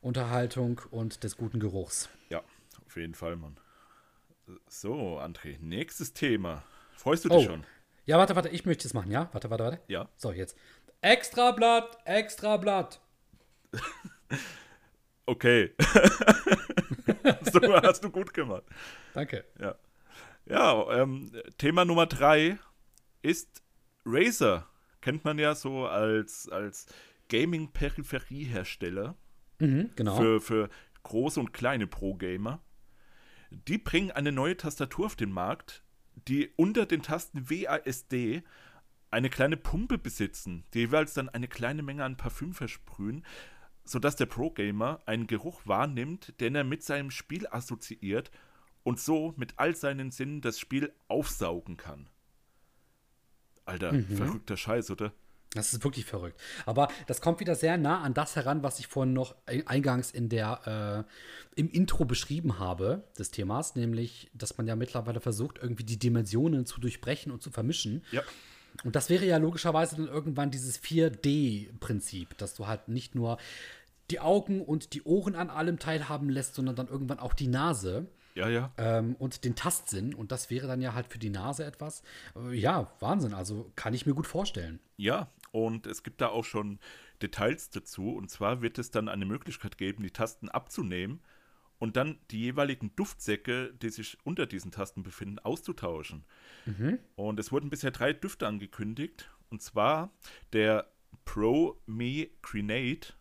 Unterhaltung 0.00 0.80
und 0.90 1.22
des 1.22 1.36
guten 1.36 1.60
Geruchs. 1.60 2.08
Ja, 2.30 2.42
auf 2.86 2.96
jeden 2.96 3.14
Fall, 3.14 3.36
Mann. 3.36 3.56
So, 4.68 5.20
André, 5.20 5.58
nächstes 5.60 6.12
Thema. 6.12 6.64
Freust 6.96 7.24
du 7.24 7.30
Oh. 7.30 7.36
dich 7.38 7.46
schon? 7.46 7.64
Ja, 8.04 8.18
warte, 8.18 8.34
warte, 8.34 8.48
ich 8.48 8.64
möchte 8.66 8.86
es 8.88 8.94
machen, 8.94 9.12
ja? 9.12 9.28
Warte, 9.32 9.48
warte, 9.48 9.62
warte. 9.64 9.80
Ja. 9.86 10.08
So, 10.16 10.32
jetzt. 10.32 10.56
Extra 11.02 11.50
Blatt, 11.52 11.98
extra 12.04 12.56
Blatt. 12.56 13.00
Okay. 15.24 15.72
hast, 17.24 17.54
du, 17.54 17.72
hast 17.74 18.02
du 18.02 18.10
gut 18.10 18.34
gemacht. 18.34 18.64
Danke. 19.14 19.44
Ja. 19.60 19.76
Ja, 20.46 21.00
ähm, 21.00 21.30
Thema 21.58 21.84
Nummer 21.84 22.06
drei 22.06 22.58
ist 23.22 23.62
Razer. 24.04 24.68
Kennt 25.00 25.24
man 25.24 25.38
ja 25.38 25.54
so 25.54 25.86
als, 25.86 26.48
als 26.48 26.86
Gaming-Peripheriehersteller 27.28 29.14
Mhm, 29.60 29.90
genau. 29.94 30.16
für, 30.16 30.40
für 30.40 30.68
große 31.04 31.38
und 31.38 31.52
kleine 31.52 31.86
Pro-Gamer. 31.86 32.60
Die 33.50 33.78
bringen 33.78 34.10
eine 34.10 34.32
neue 34.32 34.56
Tastatur 34.56 35.06
auf 35.06 35.14
den 35.14 35.30
Markt, 35.30 35.84
die 36.26 36.50
unter 36.56 36.84
den 36.84 37.02
Tasten 37.02 37.48
WASD 37.48 38.42
eine 39.12 39.30
kleine 39.30 39.56
Pumpe 39.56 39.98
besitzen, 39.98 40.64
die 40.74 40.80
jeweils 40.80 41.14
dann 41.14 41.28
eine 41.28 41.46
kleine 41.48 41.82
Menge 41.82 42.04
an 42.04 42.16
Parfüm 42.16 42.52
versprühen, 42.54 43.24
sodass 43.84 44.16
der 44.16 44.26
Pro-Gamer 44.26 45.00
einen 45.06 45.26
Geruch 45.26 45.62
wahrnimmt, 45.64 46.40
den 46.40 46.54
er 46.54 46.64
mit 46.64 46.82
seinem 46.82 47.10
Spiel 47.10 47.46
assoziiert 47.50 48.30
und 48.82 48.98
so 49.00 49.34
mit 49.36 49.54
all 49.58 49.76
seinen 49.76 50.10
Sinnen 50.10 50.40
das 50.40 50.58
Spiel 50.58 50.92
aufsaugen 51.08 51.76
kann. 51.76 52.08
Alter, 53.64 53.94
verrückter 54.16 54.56
Scheiß, 54.56 54.90
oder? 54.90 55.12
Das 55.54 55.72
ist 55.74 55.84
wirklich 55.84 56.06
verrückt. 56.06 56.40
Aber 56.64 56.88
das 57.06 57.20
kommt 57.20 57.38
wieder 57.38 57.54
sehr 57.54 57.76
nah 57.76 58.00
an 58.00 58.14
das 58.14 58.36
heran, 58.36 58.62
was 58.62 58.78
ich 58.78 58.86
vorhin 58.86 59.12
noch 59.12 59.34
ein- 59.44 59.66
eingangs 59.66 60.10
in 60.10 60.30
der, 60.30 61.06
äh, 61.54 61.60
im 61.60 61.68
Intro 61.70 62.06
beschrieben 62.06 62.58
habe 62.58 63.04
des 63.18 63.30
Themas, 63.30 63.76
nämlich, 63.76 64.30
dass 64.32 64.56
man 64.56 64.66
ja 64.66 64.74
mittlerweile 64.74 65.20
versucht, 65.20 65.58
irgendwie 65.60 65.84
die 65.84 65.98
Dimensionen 65.98 66.64
zu 66.64 66.80
durchbrechen 66.80 67.30
und 67.30 67.42
zu 67.42 67.50
vermischen. 67.50 68.02
Ja. 68.12 68.22
Und 68.84 68.96
das 68.96 69.10
wäre 69.10 69.24
ja 69.24 69.36
logischerweise 69.36 69.96
dann 69.96 70.08
irgendwann 70.08 70.50
dieses 70.50 70.80
4D-Prinzip, 70.82 72.36
dass 72.38 72.54
du 72.54 72.66
halt 72.66 72.88
nicht 72.88 73.14
nur 73.14 73.38
die 74.10 74.20
Augen 74.20 74.60
und 74.60 74.94
die 74.94 75.02
Ohren 75.02 75.34
an 75.34 75.50
allem 75.50 75.78
teilhaben 75.78 76.28
lässt, 76.28 76.54
sondern 76.54 76.76
dann 76.76 76.88
irgendwann 76.88 77.18
auch 77.18 77.34
die 77.34 77.46
Nase 77.46 78.06
Ja, 78.34 78.48
ja. 78.48 78.72
ähm, 78.76 79.16
und 79.18 79.44
den 79.44 79.54
Tastsinn. 79.54 80.14
Und 80.14 80.32
das 80.32 80.50
wäre 80.50 80.66
dann 80.66 80.80
ja 80.80 80.94
halt 80.94 81.06
für 81.06 81.18
die 81.18 81.30
Nase 81.30 81.64
etwas. 81.64 82.02
Äh, 82.36 82.54
ja, 82.54 82.92
Wahnsinn. 83.00 83.34
Also 83.34 83.70
kann 83.76 83.94
ich 83.94 84.06
mir 84.06 84.14
gut 84.14 84.26
vorstellen. 84.26 84.80
Ja, 84.96 85.30
und 85.50 85.86
es 85.86 86.02
gibt 86.02 86.20
da 86.20 86.28
auch 86.28 86.44
schon 86.44 86.78
Details 87.22 87.70
dazu. 87.70 88.10
Und 88.10 88.30
zwar 88.30 88.62
wird 88.62 88.78
es 88.78 88.90
dann 88.90 89.08
eine 89.08 89.26
Möglichkeit 89.26 89.78
geben, 89.78 90.02
die 90.02 90.10
Tasten 90.10 90.48
abzunehmen 90.48 91.20
und 91.82 91.96
dann 91.96 92.20
die 92.30 92.38
jeweiligen 92.38 92.94
Duftsäcke, 92.94 93.74
die 93.82 93.88
sich 93.88 94.16
unter 94.22 94.46
diesen 94.46 94.70
Tasten 94.70 95.02
befinden, 95.02 95.40
auszutauschen. 95.40 96.22
Und 97.16 97.40
es 97.40 97.50
wurden 97.50 97.70
bisher 97.70 97.90
drei 97.90 98.12
Düfte 98.12 98.46
angekündigt. 98.46 99.28
Und 99.50 99.62
zwar 99.62 100.12
der 100.52 100.86
Pro 101.24 101.82
Me 101.86 102.28
Grenade. 102.40 103.14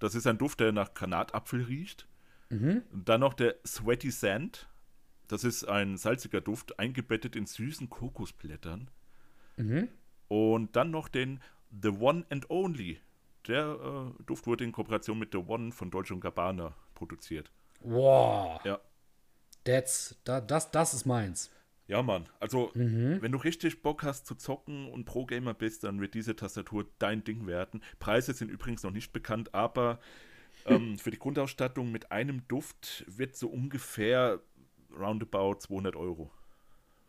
Das 0.00 0.14
ist 0.14 0.26
ein 0.26 0.36
Duft, 0.36 0.60
der 0.60 0.70
nach 0.72 0.92
Granatapfel 0.92 1.62
riecht. 1.62 2.06
Und 2.92 3.08
dann 3.08 3.20
noch 3.20 3.32
der 3.32 3.56
Sweaty 3.66 4.10
Sand. 4.10 4.68
Das 5.26 5.42
ist 5.42 5.64
ein 5.64 5.96
salziger 5.96 6.42
Duft, 6.42 6.78
eingebettet 6.78 7.34
in 7.36 7.46
süßen 7.46 7.88
Kokosblättern. 7.88 8.90
Und 10.28 10.76
dann 10.76 10.90
noch 10.90 11.08
den 11.08 11.40
The 11.70 11.88
One 11.88 12.26
and 12.28 12.50
Only. 12.50 13.00
Der 13.48 14.12
äh, 14.18 14.22
Duft 14.24 14.46
wurde 14.46 14.62
in 14.64 14.72
Kooperation 14.72 15.18
mit 15.18 15.32
The 15.32 15.38
One 15.38 15.72
von 15.72 15.90
Dolce 15.90 16.18
Gabbana 16.18 16.74
produziert. 16.94 17.50
Wow. 17.84 18.64
Ja. 18.64 18.80
That's, 19.64 20.16
da, 20.24 20.40
das, 20.40 20.70
das 20.70 20.94
ist 20.94 21.06
meins. 21.06 21.50
Ja, 21.86 22.02
Mann. 22.02 22.28
Also, 22.40 22.70
wenn 22.74 23.32
du 23.32 23.38
richtig 23.38 23.82
Bock 23.82 24.02
hast 24.04 24.26
zu 24.26 24.34
zocken 24.36 24.88
und 24.88 25.04
Pro-Gamer 25.04 25.52
bist, 25.52 25.84
dann 25.84 26.00
wird 26.00 26.14
diese 26.14 26.34
Tastatur 26.34 26.86
dein 26.98 27.24
Ding 27.24 27.46
werden. 27.46 27.82
Preise 27.98 28.32
sind 28.32 28.50
übrigens 28.50 28.82
noch 28.82 28.90
nicht 28.90 29.12
bekannt, 29.12 29.54
aber 29.54 30.00
ähm, 30.64 30.98
für 30.98 31.10
die 31.10 31.18
Grundausstattung 31.18 31.92
mit 31.92 32.10
einem 32.10 32.48
Duft 32.48 33.04
wird 33.06 33.36
so 33.36 33.48
ungefähr 33.48 34.40
roundabout 34.98 35.56
200 35.60 35.94
Euro 35.94 36.30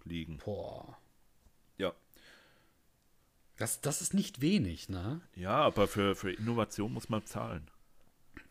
liegen. 0.04 0.40
Boah. 0.44 0.98
Ja. 1.78 1.94
Das, 3.58 3.80
das 3.80 4.02
ist 4.02 4.14
nicht 4.14 4.42
wenig, 4.42 4.90
ne? 4.90 5.22
Ja, 5.36 5.58
aber 5.58 5.88
für, 5.88 6.16
für 6.16 6.34
Innovation 6.34 6.92
muss 6.92 7.08
man 7.08 7.26
zahlen. 7.26 7.72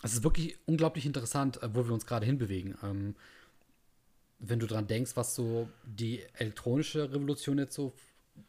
Es 0.05 0.13
ist 0.13 0.23
wirklich 0.23 0.57
unglaublich 0.67 1.07
interessant, 1.07 1.63
äh, 1.63 1.75
wo 1.75 1.87
wir 1.87 1.95
uns 1.95 2.07
gerade 2.07 2.27
hinbewegen. 2.27 2.77
Ähm, 2.83 3.15
wenn 4.39 4.61
du 4.61 4.67
dran 4.67 4.87
denkst, 4.87 5.13
was 5.15 5.35
so 5.35 5.69
die 5.85 6.23
elektronische 6.35 7.11
Revolution 7.11 7.59
jetzt 7.59 7.75
so 7.75 7.95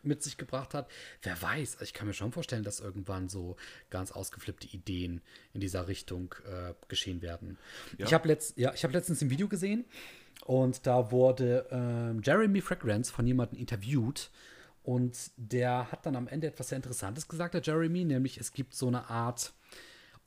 mit 0.01 0.23
sich 0.23 0.37
gebracht 0.37 0.73
hat, 0.73 0.89
wer 1.21 1.41
weiß, 1.41 1.77
ich 1.81 1.93
kann 1.93 2.07
mir 2.07 2.13
schon 2.13 2.31
vorstellen, 2.31 2.63
dass 2.63 2.79
irgendwann 2.79 3.29
so 3.29 3.55
ganz 3.89 4.11
ausgeflippte 4.11 4.67
Ideen 4.67 5.21
in 5.53 5.61
dieser 5.61 5.87
Richtung 5.87 6.35
äh, 6.45 6.73
geschehen 6.87 7.21
werden. 7.21 7.57
Ja. 7.97 8.05
Ich 8.05 8.13
habe 8.13 8.27
letzt, 8.27 8.57
ja, 8.57 8.73
ich 8.73 8.83
hab 8.83 8.91
letztens 8.91 9.21
ein 9.21 9.29
Video 9.29 9.47
gesehen 9.47 9.85
und 10.45 10.85
da 10.87 11.11
wurde 11.11 11.67
ähm, 11.69 12.21
Jeremy 12.23 12.61
Fragrance 12.61 13.13
von 13.13 13.27
jemandem 13.27 13.59
interviewt 13.59 14.31
und 14.83 15.31
der 15.37 15.91
hat 15.91 16.05
dann 16.05 16.15
am 16.15 16.27
Ende 16.27 16.47
etwas 16.47 16.69
sehr 16.69 16.77
Interessantes 16.77 17.27
gesagt, 17.27 17.53
der 17.53 17.61
Jeremy, 17.61 18.05
nämlich 18.05 18.37
es 18.39 18.53
gibt 18.53 18.73
so 18.73 18.87
eine 18.87 19.09
Art 19.09 19.53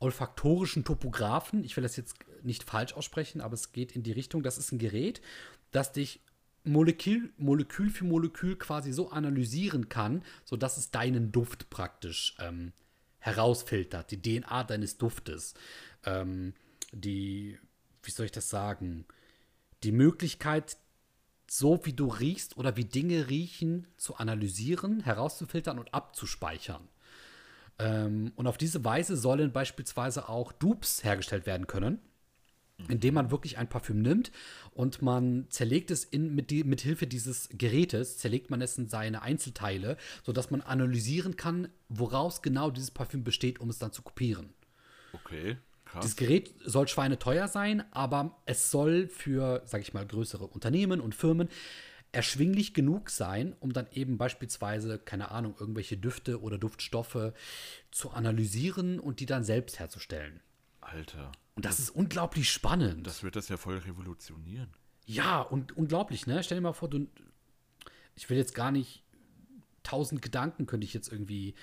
olfaktorischen 0.01 0.85
Topographen. 0.85 1.65
Ich 1.65 1.77
will 1.77 1.83
das 1.83 1.97
jetzt 1.97 2.17
nicht 2.43 2.65
falsch 2.65 2.93
aussprechen, 2.93 3.41
aber 3.41 3.55
es 3.55 3.73
geht 3.73 3.93
in 3.93 4.03
die 4.03 4.13
Richtung, 4.13 4.43
das 4.43 4.59
ist 4.59 4.73
ein 4.73 4.79
Gerät, 4.79 5.21
das 5.71 5.93
dich 5.93 6.21
Molekül, 6.65 7.33
Molekül 7.37 7.91
für 7.91 8.05
Molekül 8.05 8.57
quasi 8.57 8.93
so 8.93 9.11
analysieren 9.11 9.89
kann, 9.89 10.23
sodass 10.45 10.77
es 10.77 10.91
deinen 10.91 11.33
Duft 11.33 11.71
praktisch 11.71 12.37
ähm, 12.39 12.73
herausfiltert, 13.19 14.11
die 14.11 14.21
DNA 14.21 14.65
deines 14.65 14.99
Duftes. 14.99 15.55
Ähm, 16.05 16.55
die, 16.93 17.59
wie 18.03 18.11
soll 18.11 18.27
ich 18.27 18.33
das 18.33 18.51
sagen, 18.51 19.07
die 19.83 19.93
Möglichkeit, 19.93 20.77
so 21.51 21.81
wie 21.85 21.93
du 21.93 22.09
riechst 22.09 22.57
oder 22.57 22.77
wie 22.77 22.85
Dinge 22.85 23.29
riechen, 23.29 23.87
zu 23.97 24.17
analysieren, 24.17 25.01
herauszufiltern 25.01 25.79
und 25.79 25.95
abzuspeichern. 25.95 26.89
Ähm, 27.79 28.33
und 28.37 28.47
auf 28.47 28.59
diese 28.59 28.85
Weise 28.85 29.17
sollen 29.17 29.53
beispielsweise 29.53 30.29
auch 30.29 30.53
Dupes 30.53 31.05
hergestellt 31.05 31.47
werden 31.47 31.67
können, 31.67 32.01
indem 32.89 33.15
man 33.15 33.31
wirklich 33.31 33.59
ein 33.59 33.69
Parfüm 33.69 34.03
nimmt 34.03 34.31
und 34.73 35.03
man 35.03 35.47
zerlegt 35.49 35.91
es 35.91 36.05
in, 36.05 36.35
mit, 36.35 36.51
die, 36.51 36.65
mit 36.65 36.81
Hilfe 36.81 37.07
dieses 37.07 37.49
Gerätes, 37.53 38.19
zerlegt 38.19 38.51
man 38.51 38.61
es 38.61 38.79
in 38.79 38.89
seine 38.89 39.23
Einzelteile, 39.23 39.97
sodass 40.23 40.51
man 40.51 40.61
analysieren 40.61 41.37
kann, 41.37 41.69
woraus 41.89 42.43
genau 42.43 42.71
dieses 42.71 42.91
Parfüm 42.91 43.25
besteht, 43.25 43.61
um 43.61 43.71
es 43.71 43.79
dann 43.79 43.93
zu 43.93 44.03
kopieren. 44.03 44.51
Okay. 45.13 45.57
Krass. 45.85 46.05
Das 46.05 46.17
Gerät 46.17 46.55
soll 46.65 46.87
schweineteuer 46.87 47.49
sein, 47.49 47.83
aber 47.93 48.37
es 48.45 48.71
soll 48.71 49.09
für, 49.09 49.63
sag 49.65 49.81
ich 49.81 49.95
mal, 49.95 50.07
größere 50.07 50.47
Unternehmen 50.47 51.01
und 51.01 51.15
Firmen 51.15 51.49
erschwinglich 52.13 52.75
genug 52.75 53.11
sein, 53.11 53.55
um 53.61 53.73
dann 53.73 53.87
eben 53.93 54.19
beispielsweise, 54.19 54.99
keine 54.99 55.31
Ahnung, 55.31 55.55
irgendwelche 55.59 55.97
Düfte 55.97 56.41
oder 56.41 56.59
Duftstoffe 56.59 57.33
zu 57.91 58.11
analysieren 58.11 58.99
und 58.99 59.21
die 59.21 59.27
dann 59.27 59.45
selbst 59.45 59.79
herzustellen. 59.79 60.41
Alter. 60.81 61.33
Und 61.55 61.65
das 61.65 61.79
ist 61.79 61.91
unglaublich 61.91 62.51
spannend. 62.51 63.07
Das 63.07 63.23
wird 63.23 63.37
das 63.37 63.49
ja 63.49 63.57
voll 63.57 63.79
revolutionieren. 63.79 64.71
Ja, 65.07 65.41
und 65.41 65.77
unglaublich, 65.77 66.27
ne? 66.27 66.43
Stell 66.43 66.59
dir 66.59 66.63
mal 66.63 66.73
vor, 66.73 66.89
du. 66.89 67.07
Ich 68.15 68.29
will 68.31 68.37
jetzt 68.37 68.55
gar 68.55 68.71
nicht. 68.71 69.03
Tausend 69.83 70.21
Gedanken 70.21 70.67
könnte 70.67 70.85
ich 70.85 70.93
jetzt 70.93 71.11
irgendwie 71.11 71.55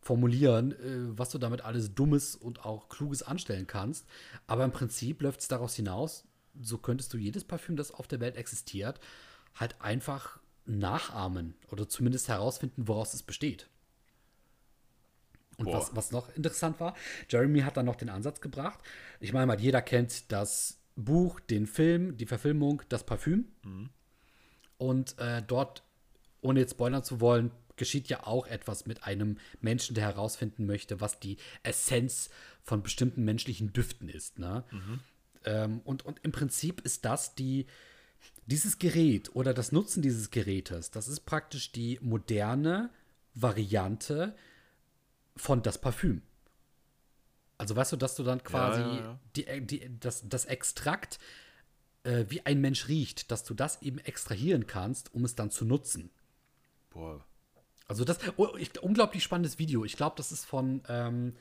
formulieren, 0.00 0.72
äh, 0.72 1.18
was 1.18 1.30
du 1.30 1.38
damit 1.38 1.62
alles 1.62 1.94
Dummes 1.94 2.34
und 2.34 2.64
auch 2.64 2.88
Kluges 2.88 3.22
anstellen 3.22 3.66
kannst. 3.66 4.06
Aber 4.46 4.64
im 4.64 4.72
Prinzip 4.72 5.22
läuft 5.22 5.40
es 5.40 5.48
daraus 5.48 5.74
hinaus, 5.74 6.24
so 6.60 6.78
könntest 6.78 7.12
du 7.12 7.18
jedes 7.18 7.44
Parfüm, 7.44 7.76
das 7.76 7.92
auf 7.92 8.08
der 8.08 8.20
Welt 8.20 8.36
existiert, 8.36 9.00
halt 9.58 9.80
einfach 9.80 10.38
nachahmen 10.66 11.54
oder 11.70 11.88
zumindest 11.88 12.28
herausfinden, 12.28 12.88
woraus 12.88 13.14
es 13.14 13.22
besteht. 13.22 13.68
Und 15.56 15.66
was, 15.66 15.96
was 15.96 16.12
noch 16.12 16.34
interessant 16.36 16.78
war, 16.78 16.94
Jeremy 17.28 17.60
hat 17.60 17.76
dann 17.76 17.86
noch 17.86 17.96
den 17.96 18.10
Ansatz 18.10 18.40
gebracht. 18.40 18.78
Ich 19.18 19.32
meine 19.32 19.46
mal, 19.46 19.60
jeder 19.60 19.82
kennt 19.82 20.30
das 20.30 20.78
Buch, 20.94 21.40
den 21.40 21.66
Film, 21.66 22.16
die 22.16 22.26
Verfilmung, 22.26 22.82
das 22.88 23.04
Parfüm. 23.04 23.46
Mhm. 23.64 23.90
Und 24.76 25.18
äh, 25.18 25.42
dort, 25.44 25.82
ohne 26.40 26.60
jetzt 26.60 26.72
spoilern 26.72 27.02
zu 27.02 27.20
wollen, 27.20 27.50
geschieht 27.76 28.08
ja 28.08 28.24
auch 28.24 28.46
etwas 28.46 28.86
mit 28.86 29.04
einem 29.04 29.38
Menschen, 29.60 29.94
der 29.94 30.04
herausfinden 30.04 30.66
möchte, 30.66 31.00
was 31.00 31.18
die 31.18 31.38
Essenz 31.64 32.30
von 32.62 32.82
bestimmten 32.82 33.24
menschlichen 33.24 33.72
Düften 33.72 34.08
ist. 34.08 34.38
Ne? 34.38 34.64
Mhm. 34.70 35.00
Ähm, 35.44 35.80
und, 35.84 36.04
und 36.04 36.20
im 36.22 36.30
Prinzip 36.30 36.82
ist 36.82 37.04
das 37.04 37.34
die, 37.34 37.66
dieses 38.46 38.78
Gerät 38.78 39.34
oder 39.34 39.54
das 39.54 39.72
Nutzen 39.72 40.02
dieses 40.02 40.30
Gerätes, 40.30 40.90
das 40.90 41.08
ist 41.08 41.20
praktisch 41.20 41.72
die 41.72 41.98
moderne 42.02 42.90
Variante 43.34 44.34
von 45.36 45.62
das 45.62 45.80
Parfüm. 45.80 46.22
Also 47.58 47.74
weißt 47.74 47.92
du, 47.92 47.96
dass 47.96 48.14
du 48.14 48.22
dann 48.22 48.42
quasi 48.42 48.80
ja, 48.80 48.88
ja, 48.88 49.00
ja. 49.00 49.18
Die, 49.36 49.46
äh, 49.46 49.60
die, 49.60 49.98
das, 50.00 50.28
das 50.28 50.44
Extrakt, 50.44 51.18
äh, 52.04 52.24
wie 52.28 52.46
ein 52.46 52.60
Mensch 52.60 52.88
riecht, 52.88 53.30
dass 53.30 53.44
du 53.44 53.52
das 53.54 53.82
eben 53.82 53.98
extrahieren 53.98 54.66
kannst, 54.66 55.12
um 55.12 55.24
es 55.24 55.34
dann 55.34 55.50
zu 55.50 55.64
nutzen. 55.64 56.10
Boah. 56.90 57.24
Also 57.88 58.04
das, 58.04 58.18
oh, 58.36 58.56
ich, 58.56 58.80
unglaublich 58.80 59.24
spannendes 59.24 59.58
Video. 59.58 59.84
Ich 59.84 59.96
glaube, 59.96 60.14
das 60.16 60.30
ist 60.30 60.44
von 60.44 60.82
ähm, 60.88 61.34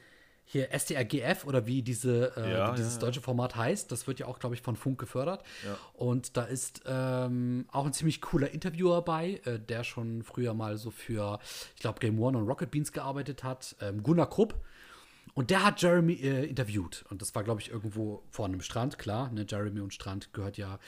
hier 0.50 0.70
STRGF 0.72 1.44
oder 1.44 1.68
wie 1.68 1.82
diese, 1.82 2.32
äh, 2.38 2.54
ja, 2.54 2.72
dieses 2.74 2.94
ja, 2.94 3.00
deutsche 3.02 3.20
Format 3.20 3.58
heißt. 3.58 3.92
Das 3.92 4.08
wird 4.08 4.20
ja 4.20 4.28
auch, 4.28 4.40
glaube 4.40 4.56
ich, 4.56 4.62
von 4.62 4.78
Funk 4.78 4.98
gefördert. 4.98 5.44
Ja. 5.66 5.78
Und 5.94 6.38
da 6.38 6.44
ist 6.44 6.84
ähm, 6.86 7.66
auch 7.70 7.86
ein 7.86 7.92
ziemlich 7.92 8.22
cooler 8.22 8.50
Interviewer 8.50 9.02
bei, 9.02 9.42
äh, 9.44 9.60
der 9.60 9.84
schon 9.84 10.24
früher 10.24 10.54
mal 10.54 10.78
so 10.78 10.90
für, 10.90 11.40
ich 11.76 11.82
glaube, 11.82 12.00
Game 12.00 12.18
One 12.18 12.38
und 12.38 12.48
Rocket 12.48 12.72
Beans 12.72 12.94
gearbeitet 12.94 13.44
hat. 13.44 13.76
Ähm, 13.82 14.02
Gunnar 14.02 14.30
Krupp. 14.30 14.56
Und 15.34 15.50
der 15.50 15.66
hat 15.66 15.82
Jeremy 15.82 16.14
äh, 16.14 16.46
interviewt. 16.46 17.04
Und 17.10 17.22
das 17.22 17.36
war, 17.36 17.44
glaube 17.44 17.60
ich, 17.60 17.70
irgendwo 17.70 18.24
vor 18.32 18.46
einem 18.46 18.62
Strand, 18.62 18.98
klar. 18.98 19.30
Ne? 19.34 19.46
Jeremy 19.48 19.82
und 19.82 19.94
Strand 19.94 20.32
gehört 20.32 20.58
ja 20.58 20.80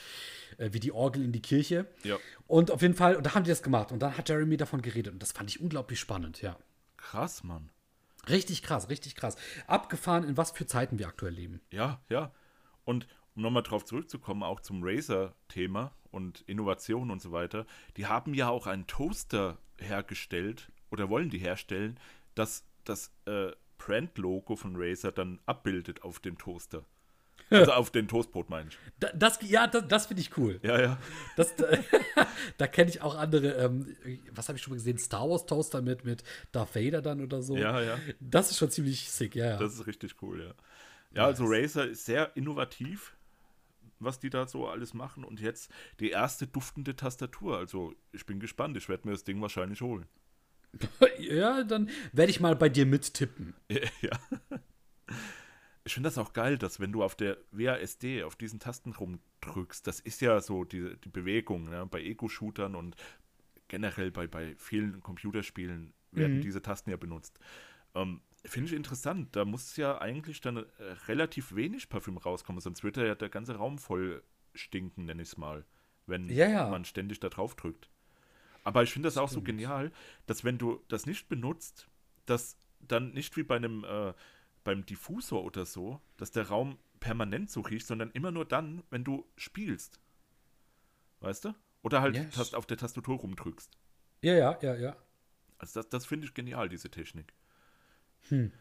äh, 0.57 0.69
wie 0.71 0.79
die 0.79 0.93
Orgel 0.93 1.21
in 1.21 1.33
die 1.33 1.41
Kirche. 1.41 1.85
Ja. 2.03 2.17
Und 2.47 2.71
auf 2.71 2.81
jeden 2.81 2.95
Fall, 2.95 3.17
und 3.17 3.25
da 3.25 3.35
haben 3.35 3.43
die 3.43 3.49
das 3.49 3.61
gemacht. 3.61 3.91
Und 3.91 3.99
dann 3.99 4.17
hat 4.17 4.29
Jeremy 4.29 4.55
davon 4.55 4.81
geredet. 4.81 5.11
Und 5.11 5.21
das 5.21 5.33
fand 5.33 5.49
ich 5.49 5.59
unglaublich 5.59 5.99
spannend, 5.99 6.41
ja. 6.41 6.57
Krass, 6.95 7.43
Mann. 7.43 7.69
Richtig 8.29 8.63
krass, 8.63 8.89
richtig 8.89 9.15
krass. 9.15 9.35
Abgefahren, 9.67 10.23
in 10.23 10.37
was 10.37 10.51
für 10.51 10.65
Zeiten 10.65 10.99
wir 10.99 11.07
aktuell 11.07 11.33
leben. 11.33 11.61
Ja, 11.71 12.01
ja. 12.09 12.31
Und 12.85 13.07
um 13.35 13.43
nochmal 13.43 13.63
drauf 13.63 13.85
zurückzukommen, 13.85 14.43
auch 14.43 14.59
zum 14.59 14.81
Razer-Thema 14.83 15.93
und 16.11 16.41
Innovation 16.41 17.11
und 17.11 17.21
so 17.21 17.31
weiter, 17.31 17.65
die 17.97 18.07
haben 18.07 18.33
ja 18.33 18.49
auch 18.49 18.67
einen 18.67 18.87
Toaster 18.87 19.57
hergestellt 19.77 20.71
oder 20.91 21.09
wollen 21.09 21.29
die 21.29 21.37
herstellen, 21.37 21.99
dass 22.35 22.65
das 22.83 23.11
äh, 23.25 23.51
Brand-Logo 23.77 24.55
von 24.55 24.73
Razer 24.75 25.11
dann 25.11 25.39
abbildet 25.45 26.03
auf 26.03 26.19
dem 26.19 26.37
Toaster. 26.37 26.83
Also 27.49 27.71
auf 27.71 27.91
den 27.91 28.07
Toastbrot, 28.07 28.49
meine 28.49 28.69
ich. 28.69 28.77
Das, 29.15 29.39
ja, 29.41 29.67
das, 29.67 29.87
das 29.87 30.05
finde 30.07 30.21
ich 30.21 30.37
cool. 30.37 30.59
Ja, 30.61 30.79
ja. 30.79 30.97
Das, 31.35 31.55
da, 31.55 31.67
da 32.57 32.67
kenne 32.67 32.89
ich 32.89 33.01
auch 33.01 33.15
andere, 33.15 33.53
ähm, 33.53 33.95
was 34.31 34.49
habe 34.49 34.57
ich 34.57 34.63
schon 34.63 34.71
mal 34.71 34.77
gesehen? 34.77 34.97
Star 34.97 35.29
Wars 35.29 35.45
Toaster 35.45 35.81
mit, 35.81 36.05
mit 36.05 36.23
Darth 36.51 36.75
Vader 36.75 37.01
dann 37.01 37.21
oder 37.21 37.41
so. 37.41 37.57
Ja, 37.57 37.81
ja. 37.81 37.97
Das 38.19 38.51
ist 38.51 38.57
schon 38.57 38.69
ziemlich 38.69 39.09
sick, 39.09 39.35
ja. 39.35 39.51
ja. 39.51 39.57
Das 39.57 39.73
ist 39.73 39.87
richtig 39.87 40.15
cool, 40.21 40.41
ja. 40.43 40.53
Ja, 41.11 41.25
also 41.25 41.45
Razer 41.47 41.87
ist 41.87 42.05
sehr 42.05 42.35
innovativ, 42.35 43.15
was 43.99 44.19
die 44.19 44.29
da 44.29 44.47
so 44.47 44.67
alles 44.67 44.93
machen. 44.93 45.23
Und 45.23 45.41
jetzt 45.41 45.71
die 45.99 46.11
erste 46.11 46.47
duftende 46.47 46.95
Tastatur. 46.95 47.57
Also 47.57 47.95
ich 48.11 48.25
bin 48.25 48.39
gespannt. 48.39 48.77
Ich 48.77 48.89
werde 48.89 49.07
mir 49.07 49.13
das 49.13 49.23
Ding 49.23 49.41
wahrscheinlich 49.41 49.81
holen. 49.81 50.05
ja, 51.19 51.63
dann 51.63 51.89
werde 52.13 52.29
ich 52.29 52.39
mal 52.39 52.55
bei 52.55 52.69
dir 52.69 52.85
mittippen. 52.85 53.55
Ja. 54.01 54.17
Ich 55.89 55.95
finde 55.95 56.05
das 56.05 56.19
auch 56.19 56.33
geil, 56.33 56.59
dass 56.59 56.79
wenn 56.79 56.91
du 56.91 57.01
auf 57.01 57.15
der 57.15 57.39
WASD 57.51 58.21
auf 58.21 58.35
diesen 58.35 58.59
Tasten 58.59 58.91
rumdrückst, 58.91 59.87
das 59.87 59.99
ist 59.99 60.21
ja 60.21 60.39
so 60.39 60.63
die, 60.63 60.95
die 61.03 61.09
Bewegung 61.09 61.67
ne? 61.67 61.87
bei 61.87 62.03
Ego-Shootern 62.03 62.75
und 62.75 62.95
generell 63.69 64.11
bei, 64.11 64.27
bei 64.27 64.53
vielen 64.59 65.01
Computerspielen 65.01 65.91
werden 66.11 66.37
mhm. 66.37 66.41
diese 66.41 66.61
Tasten 66.61 66.91
ja 66.91 66.97
benutzt. 66.97 67.39
Ähm, 67.95 68.21
finde 68.45 68.67
ich 68.67 68.75
interessant. 68.75 69.35
Da 69.35 69.45
muss 69.45 69.77
ja 69.77 69.99
eigentlich 69.99 70.41
dann 70.41 70.57
äh, 70.57 70.63
relativ 71.07 71.55
wenig 71.55 71.89
Parfüm 71.89 72.17
rauskommen, 72.17 72.61
sonst 72.61 72.83
wird 72.83 72.97
ja 72.97 73.15
der 73.15 73.29
ganze 73.29 73.55
Raum 73.55 73.79
voll 73.79 74.21
stinken, 74.53 75.05
nenne 75.05 75.23
ich 75.23 75.29
es 75.29 75.37
mal, 75.37 75.65
wenn 76.05 76.29
ja, 76.29 76.47
ja. 76.47 76.69
man 76.69 76.85
ständig 76.85 77.19
da 77.19 77.29
drauf 77.29 77.55
drückt. 77.55 77.89
Aber 78.63 78.83
ich 78.83 78.93
finde 78.93 79.07
das 79.07 79.17
auch 79.17 79.29
so 79.29 79.41
genial, 79.41 79.91
dass 80.27 80.43
wenn 80.43 80.59
du 80.59 80.83
das 80.87 81.07
nicht 81.07 81.29
benutzt, 81.29 81.89
dass 82.27 82.57
dann 82.79 83.11
nicht 83.13 83.35
wie 83.37 83.43
bei 83.43 83.55
einem 83.55 83.83
äh, 83.85 84.13
beim 84.63 84.85
Diffusor 84.85 85.43
oder 85.43 85.65
so, 85.65 86.01
dass 86.17 86.31
der 86.31 86.47
Raum 86.47 86.77
permanent 86.99 87.49
so 87.49 87.61
riecht, 87.61 87.87
sondern 87.87 88.11
immer 88.11 88.31
nur 88.31 88.45
dann, 88.45 88.83
wenn 88.89 89.03
du 89.03 89.25
spielst. 89.35 89.99
Weißt 91.21 91.45
du? 91.45 91.55
Oder 91.81 92.01
halt 92.01 92.15
yes. 92.15 92.53
auf 92.53 92.65
der 92.65 92.77
Tastatur 92.77 93.17
rumdrückst. 93.17 93.71
Ja, 94.21 94.33
ja, 94.33 94.59
ja, 94.61 94.75
ja. 94.75 94.97
Also 95.57 95.79
das, 95.79 95.89
das 95.89 96.05
finde 96.05 96.27
ich 96.27 96.33
genial, 96.33 96.69
diese 96.69 96.89
Technik. 96.89 97.33
Hm. 98.27 98.51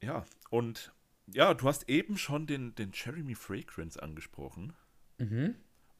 Ja, 0.00 0.24
und 0.50 0.92
ja, 1.26 1.54
du 1.54 1.68
hast 1.68 1.88
eben 1.88 2.16
schon 2.16 2.46
den, 2.46 2.74
den 2.74 2.92
Jeremy 2.92 3.34
Fragrance 3.34 4.02
angesprochen. 4.02 4.74
Mhm. 5.18 5.54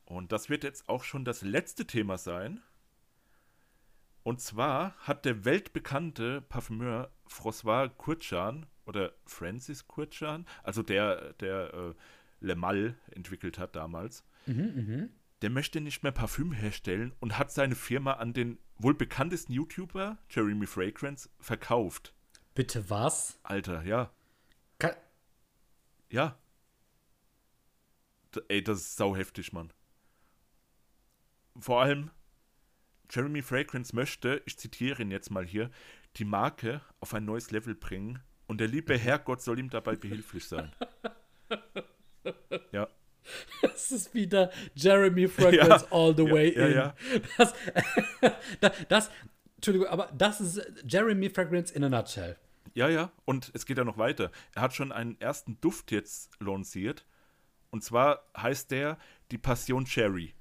Und 0.04 0.32
das 0.32 0.48
wird 0.50 0.64
jetzt 0.64 0.88
auch 0.88 1.04
schon 1.04 1.24
das 1.24 1.42
letzte 1.42 1.86
Thema 1.86 2.18
sein. 2.18 2.60
Und 4.22 4.40
zwar 4.40 4.94
hat 4.98 5.24
der 5.24 5.44
weltbekannte 5.44 6.42
Parfümeur 6.42 7.10
François 7.28 7.88
Kurchan 7.88 8.66
oder 8.86 9.12
Francis 9.24 9.86
Kurchan, 9.86 10.46
also 10.62 10.82
der, 10.82 11.32
der 11.34 11.74
äh, 11.74 11.94
Le 12.40 12.56
Mal 12.56 12.96
entwickelt 13.10 13.58
hat 13.58 13.76
damals, 13.76 14.24
mhm, 14.46 14.54
mh. 14.74 15.08
der 15.42 15.50
möchte 15.50 15.80
nicht 15.80 16.02
mehr 16.02 16.12
Parfüm 16.12 16.52
herstellen 16.52 17.12
und 17.20 17.38
hat 17.38 17.52
seine 17.52 17.74
Firma 17.74 18.14
an 18.14 18.32
den 18.32 18.58
wohl 18.78 18.94
bekanntesten 18.94 19.52
YouTuber, 19.52 20.18
Jeremy 20.28 20.66
Fragrance, 20.66 21.28
verkauft. 21.38 22.14
Bitte 22.54 22.90
was? 22.90 23.38
Alter, 23.42 23.82
ja. 23.84 24.10
Ka 24.78 24.94
ja. 26.10 26.36
D 28.34 28.40
ey, 28.48 28.62
das 28.62 28.80
ist 28.80 28.96
sau 28.96 29.16
heftig, 29.16 29.52
Mann. 29.52 29.72
Vor 31.58 31.82
allem, 31.82 32.10
Jeremy 33.14 33.42
Fragrance 33.42 33.94
möchte, 33.94 34.40
ich 34.46 34.58
zitiere 34.58 35.02
ihn 35.02 35.10
jetzt 35.10 35.30
mal 35.30 35.44
hier, 35.44 35.70
die 36.16 36.24
Marke 36.24 36.80
auf 37.00 37.12
ein 37.12 37.24
neues 37.26 37.50
Level 37.50 37.74
bringen 37.74 38.20
und 38.46 38.58
der 38.58 38.68
liebe 38.68 38.96
Herrgott 38.96 39.42
soll 39.42 39.58
ihm 39.58 39.68
dabei 39.70 39.96
behilflich 39.96 40.46
sein. 40.46 40.72
Ja. 42.70 42.88
Das 43.60 43.92
ist 43.92 44.14
wieder 44.14 44.50
Jeremy 44.74 45.28
Fragrance 45.28 45.86
Ja. 45.90 45.96
all 45.96 46.16
the 46.16 46.24
Ja, 46.24 46.32
way 46.32 46.54
ja, 46.56 46.66
in. 46.66 46.74
ja. 46.74 46.94
Das, 47.36 47.54
das, 48.60 48.72
das, 48.88 49.10
Entschuldigung, 49.56 49.88
aber 49.88 50.10
das 50.16 50.40
ist 50.40 50.60
Jeremy 50.86 51.28
Fragrance 51.30 51.74
in 51.74 51.84
a 51.84 51.88
nutshell. 51.88 52.36
Ja, 52.74 52.88
ja. 52.88 53.12
Und 53.24 53.50
es 53.54 53.66
geht 53.66 53.76
ja 53.78 53.84
noch 53.84 53.98
weiter. 53.98 54.30
Er 54.54 54.62
hat 54.62 54.74
schon 54.74 54.92
einen 54.92 55.20
ersten 55.20 55.60
Duft 55.60 55.90
jetzt 55.90 56.30
lanciert. 56.40 57.04
Und 57.70 57.82
zwar 57.84 58.24
heißt 58.36 58.70
der 58.70 58.98
die 59.30 59.38
Passion 59.38 59.84
Cherry. 59.84 60.34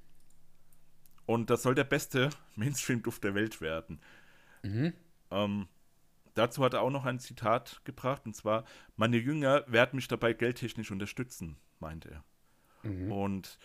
Und 1.32 1.50
das 1.50 1.62
soll 1.62 1.74
der 1.74 1.84
beste 1.84 2.30
Mainstream-Duft 2.56 3.24
der 3.24 3.34
Welt 3.34 3.60
werden. 3.60 4.00
Ähm, 5.30 5.68
dazu 6.34 6.62
hat 6.64 6.74
er 6.74 6.82
auch 6.82 6.90
noch 6.90 7.04
ein 7.04 7.18
Zitat 7.18 7.80
gebracht. 7.84 8.22
Und 8.26 8.36
zwar: 8.36 8.64
Meine 8.96 9.16
Jünger 9.16 9.64
werden 9.66 9.96
mich 9.96 10.08
dabei 10.08 10.32
geldtechnisch 10.34 10.90
unterstützen, 10.90 11.56
meinte 11.80 12.10
er. 12.10 12.24
Und 13.10 13.58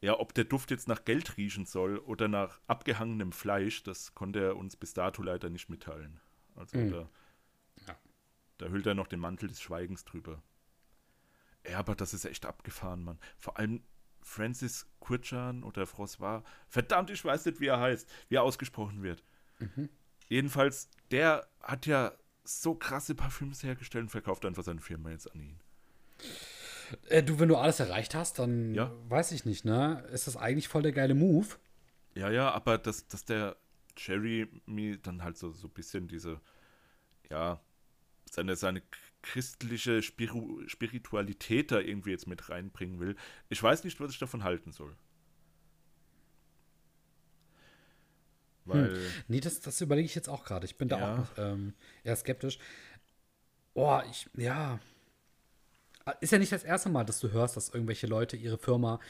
ja, 0.00 0.18
ob 0.18 0.32
der 0.32 0.44
Duft 0.44 0.70
jetzt 0.70 0.88
nach 0.88 1.04
Geld 1.04 1.36
riechen 1.36 1.66
soll 1.66 1.98
oder 1.98 2.26
nach 2.28 2.60
abgehangenem 2.68 3.32
Fleisch, 3.32 3.82
das 3.82 4.14
konnte 4.14 4.40
er 4.40 4.56
uns 4.56 4.76
bis 4.76 4.94
dato 4.94 5.22
leider 5.22 5.50
nicht 5.50 5.68
mitteilen. 5.68 6.20
Also 6.56 6.78
da, 6.88 7.08
Ja. 7.86 7.96
da 8.58 8.66
hüllt 8.68 8.86
er 8.86 8.94
noch 8.94 9.08
den 9.08 9.20
Mantel 9.20 9.48
des 9.48 9.60
Schweigens 9.60 10.04
drüber. 10.04 10.42
Ja, 11.68 11.78
aber 11.80 11.94
das 11.94 12.14
ist 12.14 12.24
echt 12.24 12.46
abgefahren, 12.46 13.02
Mann. 13.02 13.18
Vor 13.36 13.58
allem 13.58 13.82
Francis 14.22 14.86
Kurchan 15.00 15.62
oder 15.62 15.84
François. 15.84 16.42
Verdammt, 16.68 17.10
ich 17.10 17.24
weiß 17.24 17.46
nicht, 17.46 17.60
wie 17.60 17.66
er 17.66 17.80
heißt, 17.80 18.08
wie 18.28 18.36
er 18.36 18.42
ausgesprochen 18.42 19.02
wird. 19.02 19.22
Jedenfalls, 20.28 20.88
der 21.10 21.46
hat 21.60 21.86
ja 21.86 22.12
so 22.44 22.74
krasse 22.74 23.14
Parfüms 23.14 23.62
hergestellt 23.62 24.04
und 24.04 24.08
verkauft 24.10 24.44
einfach 24.44 24.62
seine 24.64 24.80
Firma 24.80 25.10
jetzt 25.10 25.30
an 25.32 25.40
ihn. 25.40 25.60
Äh, 27.08 27.22
du, 27.22 27.38
wenn 27.38 27.48
du 27.48 27.56
alles 27.56 27.80
erreicht 27.80 28.14
hast, 28.14 28.38
dann 28.38 28.74
Ja. 28.74 28.92
weiß 29.08 29.32
ich 29.32 29.44
nicht, 29.44 29.64
ne? 29.64 30.04
Ist 30.12 30.26
das 30.26 30.36
eigentlich 30.36 30.68
voll 30.68 30.82
der 30.82 30.92
geile 30.92 31.14
Move? 31.14 31.46
Ja, 32.14 32.30
ja, 32.30 32.50
aber 32.50 32.78
dass, 32.78 33.06
dass 33.06 33.24
der 33.24 33.56
Jerry 33.96 34.48
mir 34.66 34.96
dann 34.98 35.22
halt 35.22 35.36
so, 35.36 35.52
so 35.52 35.68
ein 35.68 35.72
bisschen 35.72 36.08
diese, 36.08 36.40
ja, 37.30 37.60
seine, 38.30 38.56
seine 38.56 38.82
christliche 39.22 40.02
Spiru 40.02 40.66
Spiritualität 40.66 41.70
da 41.70 41.78
irgendwie 41.78 42.10
jetzt 42.10 42.26
mit 42.26 42.48
reinbringen 42.48 43.00
will. 43.00 43.16
Ich 43.48 43.62
weiß 43.62 43.84
nicht, 43.84 44.00
was 44.00 44.12
ich 44.12 44.18
davon 44.18 44.44
halten 44.44 44.72
soll. 44.72 44.96
Weil, 48.64 48.94
Nee, 49.28 49.40
das, 49.40 49.60
das 49.60 49.80
überlege 49.80 50.06
ich 50.06 50.14
jetzt 50.14 50.28
auch 50.28 50.44
gerade. 50.44 50.64
Ich 50.66 50.76
bin 50.76 50.88
da 50.88 50.98
Ja. 50.98 51.12
auch 51.12 51.18
noch, 51.18 51.38
ähm, 51.38 51.74
eher 52.04 52.16
skeptisch. 52.16 52.58
Oh, 53.74 54.00
ich, 54.10 54.28
ja. 54.36 54.78
Ist 56.20 56.32
ja 56.32 56.38
nicht 56.38 56.52
das 56.52 56.64
erste 56.64 56.88
Mal, 56.88 57.04
dass 57.04 57.20
du 57.20 57.30
hörst, 57.30 57.56
dass 57.56 57.68
irgendwelche 57.70 58.06
Leute 58.06 58.36
ihre 58.36 58.58
Firma 58.58 59.00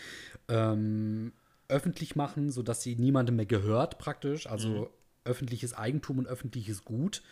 ähm, 0.48 1.32
öffentlich 1.68 2.16
machen, 2.16 2.50
sodass 2.50 2.82
sie 2.82 2.96
niemandem 2.96 3.36
mehr 3.36 3.46
gehört, 3.46 3.98
praktisch. 3.98 4.46
Also 4.46 4.92
öffentliches 5.24 5.74
Eigentum 5.74 6.18
und 6.18 6.26
öffentliches 6.26 6.84
Gut, 6.84 7.22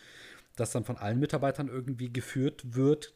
das 0.59 0.71
dann 0.71 0.83
von 0.85 0.97
allen 0.97 1.19
Mitarbeitern 1.19 1.67
irgendwie 1.67 2.11
geführt 2.11 2.75
wird, 2.75 3.13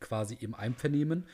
quasi 0.00 0.34
im 0.34 0.54
Einvernehmen. 0.54 1.26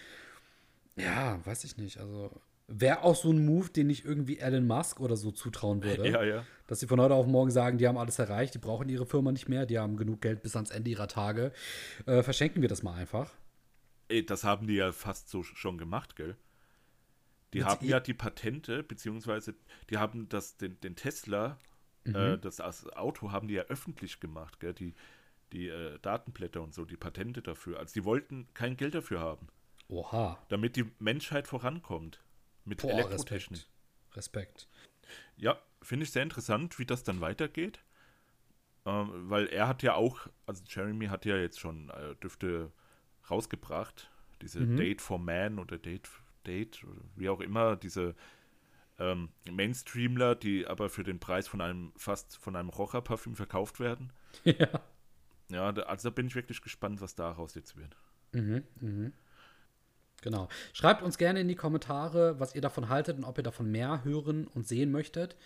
Ja, 0.96 1.44
weiß 1.44 1.64
ich 1.64 1.76
nicht. 1.76 1.98
Also 1.98 2.30
wäre 2.68 3.02
auch 3.02 3.14
so 3.14 3.30
ein 3.30 3.44
Move, 3.44 3.70
den 3.70 3.90
ich 3.90 4.04
irgendwie 4.04 4.38
Elon 4.38 4.66
Musk 4.66 5.00
oder 5.00 5.16
so 5.16 5.30
zutrauen 5.30 5.82
würde. 5.84 6.08
ja, 6.10 6.22
ja. 6.24 6.46
Dass 6.66 6.80
sie 6.80 6.86
von 6.86 7.00
heute 7.00 7.14
auf 7.14 7.26
morgen 7.26 7.50
sagen, 7.50 7.78
die 7.78 7.86
haben 7.86 7.98
alles 7.98 8.18
erreicht, 8.18 8.54
die 8.54 8.58
brauchen 8.58 8.88
ihre 8.88 9.06
Firma 9.06 9.30
nicht 9.32 9.48
mehr, 9.48 9.66
die 9.66 9.78
haben 9.78 9.96
genug 9.96 10.20
Geld 10.20 10.42
bis 10.42 10.56
ans 10.56 10.70
Ende 10.70 10.90
ihrer 10.90 11.08
Tage. 11.08 11.52
Äh, 12.06 12.22
verschenken 12.22 12.62
wir 12.62 12.68
das 12.68 12.82
mal 12.82 12.94
einfach. 12.94 13.32
Ey, 14.08 14.24
das 14.26 14.44
haben 14.44 14.66
die 14.66 14.74
ja 14.74 14.92
fast 14.92 15.28
so 15.28 15.42
schon 15.42 15.78
gemacht, 15.78 16.16
gell? 16.16 16.36
Die 17.54 17.58
Mit 17.58 17.68
haben 17.68 17.86
ja 17.86 18.00
die 18.00 18.14
Patente, 18.14 18.82
beziehungsweise 18.82 19.54
die 19.90 19.98
haben 19.98 20.28
das, 20.28 20.56
den, 20.56 20.80
den 20.80 20.96
Tesla, 20.96 21.58
Mhm. 22.04 22.14
äh, 22.14 22.38
das, 22.38 22.56
das 22.56 22.86
Auto 22.94 23.32
haben 23.32 23.48
die 23.48 23.54
ja 23.54 23.62
öffentlich 23.64 24.20
gemacht, 24.20 24.60
gell? 24.60 24.74
Die, 24.74 24.94
die 25.52 25.68
äh, 25.68 25.98
Datenblätter 26.00 26.62
und 26.62 26.74
so, 26.74 26.84
die 26.84 26.96
Patente 26.96 27.42
dafür. 27.42 27.78
Also 27.78 27.94
die 27.94 28.04
wollten 28.04 28.48
kein 28.54 28.76
Geld 28.76 28.94
dafür 28.94 29.20
haben, 29.20 29.48
Oha. 29.88 30.38
damit 30.48 30.76
die 30.76 30.90
Menschheit 30.98 31.46
vorankommt. 31.46 32.22
Mit 32.64 32.82
Boah, 32.82 32.90
Elektrotechnik. 32.90 33.66
Respekt. 34.14 34.16
Respekt. 34.16 34.68
Ja, 35.36 35.58
finde 35.82 36.04
ich 36.04 36.12
sehr 36.12 36.22
interessant, 36.22 36.78
wie 36.78 36.86
das 36.86 37.04
dann 37.04 37.20
weitergeht. 37.20 37.84
Ähm, 38.84 39.30
weil 39.30 39.46
er 39.48 39.68
hat 39.68 39.82
ja 39.82 39.94
auch, 39.94 40.28
also 40.46 40.62
Jeremy 40.66 41.06
hat 41.06 41.24
ja 41.24 41.36
jetzt 41.36 41.58
schon 41.60 41.90
äh, 41.90 42.14
Düfte 42.16 42.72
rausgebracht. 43.30 44.10
Diese 44.42 44.60
Mhm. 44.60 44.76
Date 44.76 45.00
for 45.02 45.18
Man 45.18 45.58
oder 45.58 45.78
Date, 45.78 46.08
Date, 46.46 46.84
oder 46.84 47.00
wie 47.16 47.28
auch 47.28 47.40
immer, 47.40 47.76
diese 47.76 48.14
ähm, 48.98 49.30
Mainstreamler, 49.50 50.34
die 50.36 50.66
aber 50.66 50.90
für 50.90 51.04
den 51.04 51.20
Preis 51.20 51.48
von 51.48 51.60
einem 51.60 51.92
fast 51.96 52.38
von 52.38 52.56
einem 52.56 52.70
Rocher-Parfüm 52.70 53.36
verkauft 53.36 53.80
werden. 53.80 54.12
ja. 54.44 54.80
Ja, 55.48 55.68
also 55.70 56.08
da 56.08 56.14
bin 56.14 56.26
ich 56.26 56.34
wirklich 56.34 56.60
gespannt, 56.62 57.00
was 57.00 57.14
daraus 57.14 57.54
jetzt 57.54 57.76
wird. 57.76 57.96
Genau. 60.22 60.48
Schreibt 60.72 61.02
uns 61.02 61.18
gerne 61.18 61.40
in 61.40 61.48
die 61.48 61.54
Kommentare, 61.54 62.40
was 62.40 62.54
ihr 62.54 62.60
davon 62.60 62.88
haltet 62.88 63.16
und 63.18 63.24
ob 63.24 63.38
ihr 63.38 63.44
davon 63.44 63.70
mehr 63.70 64.02
hören 64.04 64.46
und 64.48 64.66
sehen 64.66 64.90
möchtet. 64.90 65.36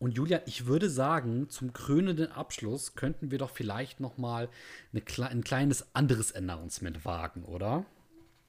Und 0.00 0.12
Julian, 0.16 0.42
ich 0.46 0.66
würde 0.66 0.90
sagen, 0.90 1.48
zum 1.48 1.72
krönenden 1.72 2.32
Abschluss 2.32 2.94
könnten 2.94 3.30
wir 3.30 3.38
doch 3.38 3.50
vielleicht 3.50 4.00
noch 4.00 4.18
mal 4.18 4.48
kle- 4.94 5.28
ein 5.28 5.44
kleines 5.44 5.94
anderes 5.94 6.34
Announcement 6.34 7.04
wagen, 7.04 7.44
oder? 7.44 7.86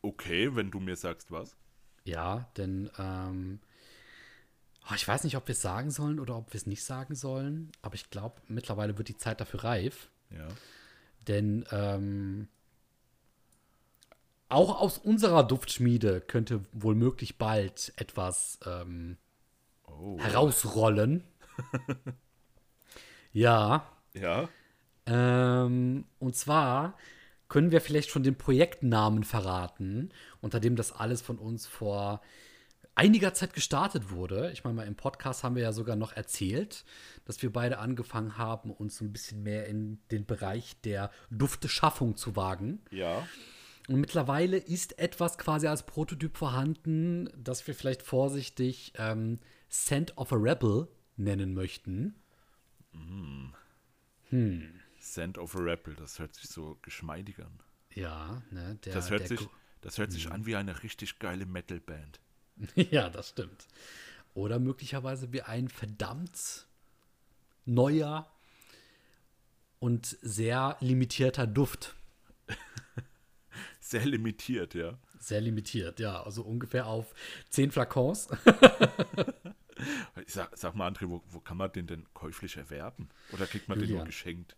Okay, 0.01 0.56
wenn 0.56 0.71
du 0.71 0.80
mir 0.80 0.95
sagst, 0.95 1.32
was. 1.32 1.56
Ja, 2.04 2.49
denn 2.58 2.89
ähm, 2.97 3.60
oh, 4.89 4.93
ich 4.95 5.08
weiß 5.08 5.23
nicht, 5.23 5.38
ob 5.38 5.47
wir 5.47 5.54
es 5.54 5.62
sagen 5.62 5.91
sollen 5.91 6.19
oder 6.19 6.36
ob 6.36 6.51
wir 6.51 6.58
es 6.58 6.65
nicht 6.65 6.84
sagen 6.84 7.15
sollen, 7.15 7.71
aber 7.82 7.95
ich 7.95 8.10
glaube, 8.10 8.41
mittlerweile 8.47 8.97
wird 8.97 9.08
die 9.08 9.17
Zeit 9.17 9.39
dafür 9.39 9.63
reif. 9.63 10.10
Ja. 10.36 10.48
Denn 11.28 11.65
ähm, 11.71 12.48
auch 14.50 14.80
aus 14.80 14.98
unserer 14.98 15.43
Duftschmiede 15.43 16.21
könnte 16.21 16.62
wohl 16.71 16.95
möglich 16.95 17.38
bald 17.38 17.93
etwas 17.98 18.60
ähm, 18.65 19.17
Oh. 19.88 20.19
herausrollen. 20.19 21.24
ja. 23.34 23.88
Ja. 24.13 24.50
Ähm, 25.06 26.06
und 26.19 26.36
zwar 26.36 26.98
können 27.48 27.71
wir 27.71 27.82
vielleicht 27.82 28.10
schon 28.10 28.24
den 28.24 28.38
Projektnamen 28.38 29.24
verraten, 29.24 30.10
unter 30.41 30.60
dem 30.60 30.76
das 30.76 30.91
alles 30.91 31.21
von 31.21 31.38
uns 31.38 31.67
vor 31.67 32.21
einiger 32.96 33.34
Zeit 33.34 33.54
gestartet 33.54 34.10
wurde. 34.10 34.52
Ich 34.52 34.64
meine 34.64 34.76
mal, 34.76 34.88
im 34.88 34.96
Podcast 34.96 35.44
haben 35.44 35.56
wir 35.56 35.64
ja 35.64 35.74
sogar 35.74 35.96
noch 35.96 36.14
erzählt, 36.14 36.86
dass 37.26 37.42
wir 37.42 37.52
beide 37.52 37.78
angefangen 37.78 38.38
haben, 38.38 38.72
uns 38.72 38.98
so 38.98 39.06
ein 39.06 39.12
bisschen 39.12 39.44
mehr 39.44 39.68
in 39.68 40.00
den 40.12 40.26
Bereich 40.26 40.80
der 40.82 41.12
Dufteschaffung 41.30 42.16
zu 42.16 42.36
wagen. 42.36 42.82
Ja. 42.92 43.28
Und 43.88 44.00
mittlerweile 44.00 44.58
ist 44.58 44.98
etwas 44.98 45.38
quasi 45.38 45.68
als 45.68 45.86
Prototyp 45.86 46.38
vorhanden, 46.38 47.30
das 47.38 47.68
wir 47.68 47.76
vielleicht 47.76 48.02
vorsichtig 48.02 48.94
ähm, 48.98 49.40
Scent 49.70 50.18
of 50.18 50.34
a 50.34 50.38
Rebel 50.38 50.88
nennen 51.18 51.54
möchten. 51.54 52.16
Scent 55.00 55.38
of 55.38 55.56
a 55.56 55.60
Rebel, 55.60 55.94
das 55.96 56.18
hört 56.18 56.34
sich 56.34 56.50
so 56.50 56.78
geschmeidig 56.82 57.40
an. 57.40 57.60
Ja, 57.94 58.42
ne, 58.50 58.80
der, 58.84 58.94
Das 58.94 59.10
hört 59.10 59.28
sich, 59.28 59.40
das 59.82 59.98
hört 59.98 60.12
sich 60.12 60.32
an 60.32 60.46
wie 60.46 60.56
eine 60.56 60.82
richtig 60.82 61.20
geile 61.20 61.46
Metalband. 61.46 62.20
ja, 62.76 63.10
das 63.10 63.30
stimmt. 63.30 63.68
Oder 64.34 64.60
möglicherweise 64.60 65.32
wie 65.32 65.41
ein 65.41 65.70
verdammt 65.70 66.65
neuer 67.65 68.30
und 69.80 70.18
sehr 70.22 70.78
limitierter 70.80 71.48
Duft. 71.48 71.96
Sehr 73.80 74.06
limitiert, 74.06 74.74
ja. 74.74 74.98
Sehr 75.20 75.41
limitiert, 75.41 76.00
ja. 76.00 76.24
Also 76.24 76.41
ungefähr 76.41 76.88
auf 76.88 77.13
10 77.50 77.72
Flakons. 77.72 78.28
Sag, 80.28 80.58
sag 80.58 80.74
mal, 80.76 80.89
André, 80.89 81.10
wo, 81.10 81.22
wo 81.30 81.39
kann 81.39 81.58
man 81.58 81.72
den 81.72 81.86
denn 81.86 82.06
käuflich 82.14 82.58
erwerben? 82.58 83.10
Oder 83.34 83.45
kriegt 83.45 83.68
man 83.68 83.78
den 83.78 83.89
Julian. 83.89 83.99
nur 83.99 84.06
geschenkt? 84.06 84.56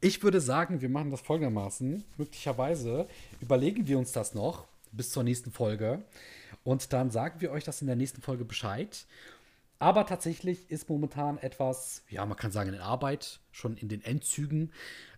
Ich 0.00 0.22
würde 0.22 0.40
sagen, 0.40 0.80
wir 0.80 0.88
machen 0.88 1.10
das 1.10 1.20
folgendermaßen. 1.20 2.04
Möglicherweise 2.16 3.08
überlegen 3.40 3.86
wir 3.86 3.98
uns 3.98 4.12
das 4.12 4.34
noch 4.34 4.66
bis 4.92 5.10
zur 5.10 5.24
nächsten 5.24 5.50
Folge. 5.50 6.04
Und 6.64 6.92
dann 6.92 7.10
sagen 7.10 7.40
wir 7.40 7.52
euch 7.52 7.64
das 7.64 7.80
in 7.80 7.86
der 7.86 7.96
nächsten 7.96 8.22
Folge 8.22 8.44
Bescheid. 8.44 9.06
Aber 9.78 10.06
tatsächlich 10.06 10.70
ist 10.70 10.88
momentan 10.88 11.38
etwas, 11.38 12.04
ja, 12.08 12.24
man 12.24 12.38
kann 12.38 12.50
sagen, 12.50 12.72
in 12.72 12.80
Arbeit, 12.80 13.40
schon 13.52 13.76
in 13.76 13.88
den 13.88 14.02
Endzügen, 14.02 14.72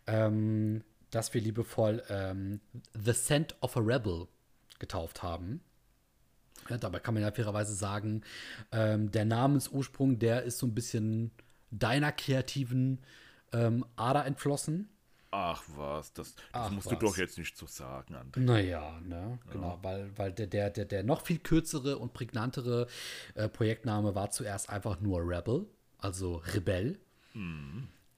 ähm, 0.07 0.83
dass 1.11 1.33
wir 1.35 1.41
liebevoll 1.41 2.03
ähm, 2.09 2.61
The 2.93 3.13
Scent 3.13 3.55
of 3.61 3.77
a 3.77 3.81
Rebel 3.81 4.27
getauft 4.79 5.23
haben. 5.23 5.61
Ja, 6.69 6.79
dabei 6.79 6.99
kann 6.99 7.15
man 7.15 7.23
ja 7.23 7.31
fairerweise 7.31 7.75
sagen, 7.75 8.23
ähm, 8.73 9.13
der 9.13 9.25
Namensursprung, 9.25 10.19
der 10.19 10.43
ist 10.43 10.59
so 10.59 10.67
ein 10.67 10.75
bisschen 10.75 11.31
deiner 11.71 12.11
kreativen 12.13 12.99
ähm, 13.53 13.85
Ader 13.95 14.27
entflossen. 14.27 14.89
Ach 15.39 15.63
was, 15.77 16.15
das, 16.15 16.35
das 16.35 16.45
Ach 16.53 16.71
musst 16.71 16.87
was. 16.87 16.99
du 16.99 17.07
doch 17.07 17.19
jetzt 17.19 17.37
nicht 17.37 17.59
so 17.59 17.67
sagen, 17.67 18.17
André. 18.17 18.41
Naja, 18.41 18.99
ne, 19.01 19.39
genau, 19.51 19.79
weil, 19.83 20.11
weil 20.17 20.33
der, 20.33 20.47
der, 20.47 20.71
der, 20.71 20.87
der 20.87 21.03
noch 21.03 21.21
viel 21.21 21.39
kürzere 21.39 21.99
und 21.99 22.15
prägnantere 22.15 22.87
äh, 23.35 23.47
Projektname 23.47 24.15
war 24.15 24.31
zuerst 24.31 24.71
einfach 24.71 24.99
nur 25.01 25.21
Rebel, 25.21 25.67
also 25.99 26.37
Rebell. 26.55 26.99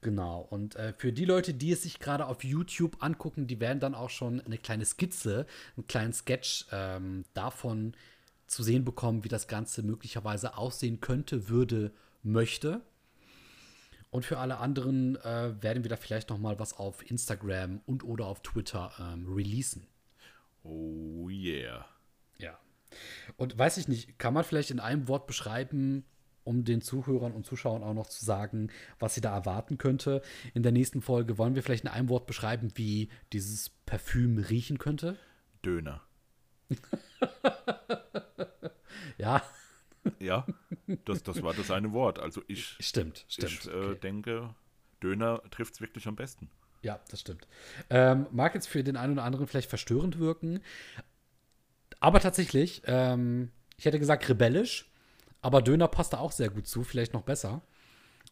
Genau, 0.01 0.47
und 0.49 0.77
äh, 0.77 0.93
für 0.97 1.13
die 1.13 1.25
Leute, 1.25 1.55
die 1.55 1.73
es 1.73 1.83
sich 1.83 1.99
gerade 1.99 2.27
auf 2.27 2.45
YouTube 2.45 3.03
angucken, 3.03 3.49
die 3.49 3.59
werden 3.59 3.81
dann 3.81 3.97
auch 3.97 4.11
schon 4.11 4.41
eine 4.41 4.57
kleine 4.57 4.85
Skizze, 4.85 5.45
einen 5.77 5.89
kleinen 5.89 6.13
Sketch 6.13 6.67
ähm, 6.71 7.25
davon 7.35 7.97
zu 8.47 8.63
sehen 8.63 8.85
bekommen, 8.85 9.25
wie 9.25 9.29
das 9.29 9.49
Ganze 9.49 9.83
möglicherweise 9.83 10.57
aussehen 10.57 11.01
könnte, 11.01 11.49
würde, 11.49 11.91
möchte. 12.23 12.81
Und 14.11 14.25
für 14.25 14.39
alle 14.39 14.59
anderen 14.59 15.17
äh, 15.17 15.63
werden 15.63 15.85
wir 15.85 15.91
da 15.91 15.97
vielleicht 15.97 16.31
noch 16.31 16.39
mal 16.39 16.59
was 16.59 16.75
auf 16.75 17.09
Instagram 17.11 17.81
und 17.87 18.05
oder 18.05 18.27
auf 18.27 18.43
Twitter 18.43 18.93
ähm, 18.99 19.27
releasen. 19.33 19.87
Oh 20.63 21.29
yeah. 21.29 21.87
Ja. 22.39 22.59
Und 23.37 23.59
weiß 23.59 23.77
ich 23.77 23.89
nicht, 23.89 24.19
kann 24.19 24.35
man 24.35 24.45
vielleicht 24.45 24.71
in 24.71 24.81
einem 24.81 25.09
Wort 25.09 25.27
beschreiben, 25.27 26.05
um 26.45 26.65
den 26.65 26.81
Zuhörern 26.81 27.33
und 27.33 27.45
Zuschauern 27.45 27.83
auch 27.83 27.93
noch 27.93 28.07
zu 28.07 28.25
sagen, 28.25 28.71
was 28.99 29.15
sie 29.15 29.21
da 29.21 29.35
erwarten 29.35 29.77
könnte? 29.77 30.23
In 30.55 30.63
der 30.63 30.73
nächsten 30.73 31.03
Folge 31.03 31.37
wollen 31.37 31.55
wir 31.55 31.63
vielleicht 31.63 31.85
in 31.85 31.91
einem 31.91 32.09
Wort 32.09 32.27
beschreiben, 32.27 32.73
wie 32.77 33.11
dieses 33.35 33.69
Parfüm 33.85 34.39
riechen 34.39 34.79
könnte? 34.79 35.17
Döner. 35.63 36.03
Ja, 39.19 39.43
Ja, 40.21 40.47
das, 41.05 41.23
das 41.23 41.43
war 41.43 41.55
das 41.55 41.71
eine 41.71 41.93
Wort. 41.93 42.19
Also 42.19 42.43
ich, 42.49 42.77
stimmt, 42.81 43.25
stimmt. 43.29 43.53
ich 43.53 43.67
äh, 43.67 43.71
okay. 43.71 43.99
denke, 44.01 44.55
Döner 45.03 45.43
trifft 45.51 45.75
es 45.75 45.81
wirklich 45.81 46.07
am 46.07 46.17
besten. 46.17 46.51
Ja, 46.83 47.01
das 47.11 47.21
stimmt. 47.21 47.47
Ähm, 47.91 48.27
mag 48.31 48.55
jetzt 48.55 48.69
für 48.69 48.85
den 48.85 48.97
einen 48.97 49.15
oder 49.15 49.25
anderen 49.25 49.47
vielleicht 49.47 49.69
verstörend 49.69 50.19
wirken, 50.19 50.61
aber 52.01 52.21
tatsächlich, 52.21 52.83
ähm, 52.87 53.51
ich 53.77 53.85
hätte 53.85 53.99
gesagt 53.99 54.29
rebellisch, 54.29 54.91
aber 55.41 55.63
Döner 55.63 55.89
passt 55.89 56.13
da 56.13 56.19
auch 56.19 56.33
sehr 56.33 56.51
gut 56.51 56.67
zu, 56.67 56.85
vielleicht 56.85 57.13
noch 57.13 57.23
besser. 57.23 57.63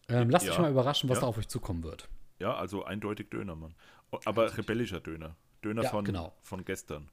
Ähm, 0.08 0.30
lasst 0.30 0.46
Ja, 0.46 0.52
euch 0.52 0.58
mal 0.58 0.70
überraschen, 0.70 1.08
was 1.08 1.16
ja. 1.16 1.20
da 1.22 1.26
auf 1.26 1.38
euch 1.38 1.48
zukommen 1.48 1.82
wird. 1.82 2.08
Ja, 2.38 2.54
also 2.54 2.84
eindeutig 2.84 3.30
Dönermann. 3.30 3.74
O- 4.12 4.20
Aber 4.24 4.56
rebellischer 4.56 5.00
Döner. 5.00 5.36
Döner 5.64 5.82
Ja, 5.82 5.90
von, 5.90 6.04
genau. 6.04 6.32
von 6.42 6.64
gestern. 6.64 7.10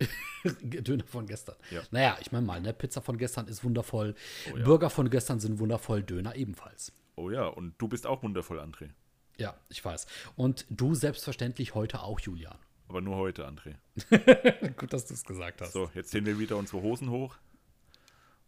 Döner 0.62 1.04
von 1.04 1.26
gestern. 1.26 1.56
Ja. 1.70 1.82
Naja, 1.90 2.18
ich 2.20 2.32
meine 2.32 2.46
mal, 2.46 2.60
ne, 2.60 2.72
Pizza 2.72 3.00
von 3.00 3.18
gestern 3.18 3.48
ist 3.48 3.64
wundervoll. 3.64 4.14
Oh 4.52 4.56
ja. 4.56 4.64
Burger 4.64 4.90
von 4.90 5.10
gestern 5.10 5.40
sind 5.40 5.58
wundervoll, 5.58 6.02
Döner 6.02 6.36
ebenfalls. 6.36 6.92
Oh 7.16 7.30
ja, 7.30 7.46
und 7.46 7.74
du 7.78 7.88
bist 7.88 8.06
auch 8.06 8.22
wundervoll, 8.22 8.60
André. 8.60 8.90
Ja, 9.38 9.56
ich 9.68 9.84
weiß. 9.84 10.06
Und 10.36 10.66
du 10.70 10.94
selbstverständlich 10.94 11.74
heute 11.74 12.02
auch, 12.02 12.20
Julian. 12.20 12.56
Aber 12.88 13.00
nur 13.00 13.16
heute, 13.16 13.46
André. 13.46 13.74
Gut, 14.76 14.92
dass 14.92 15.06
du 15.06 15.14
es 15.14 15.24
gesagt 15.24 15.60
hast. 15.60 15.72
So, 15.72 15.90
jetzt 15.94 16.10
sehen 16.10 16.26
wir 16.26 16.38
wieder 16.38 16.56
unsere 16.56 16.82
Hosen 16.82 17.10
hoch. 17.10 17.36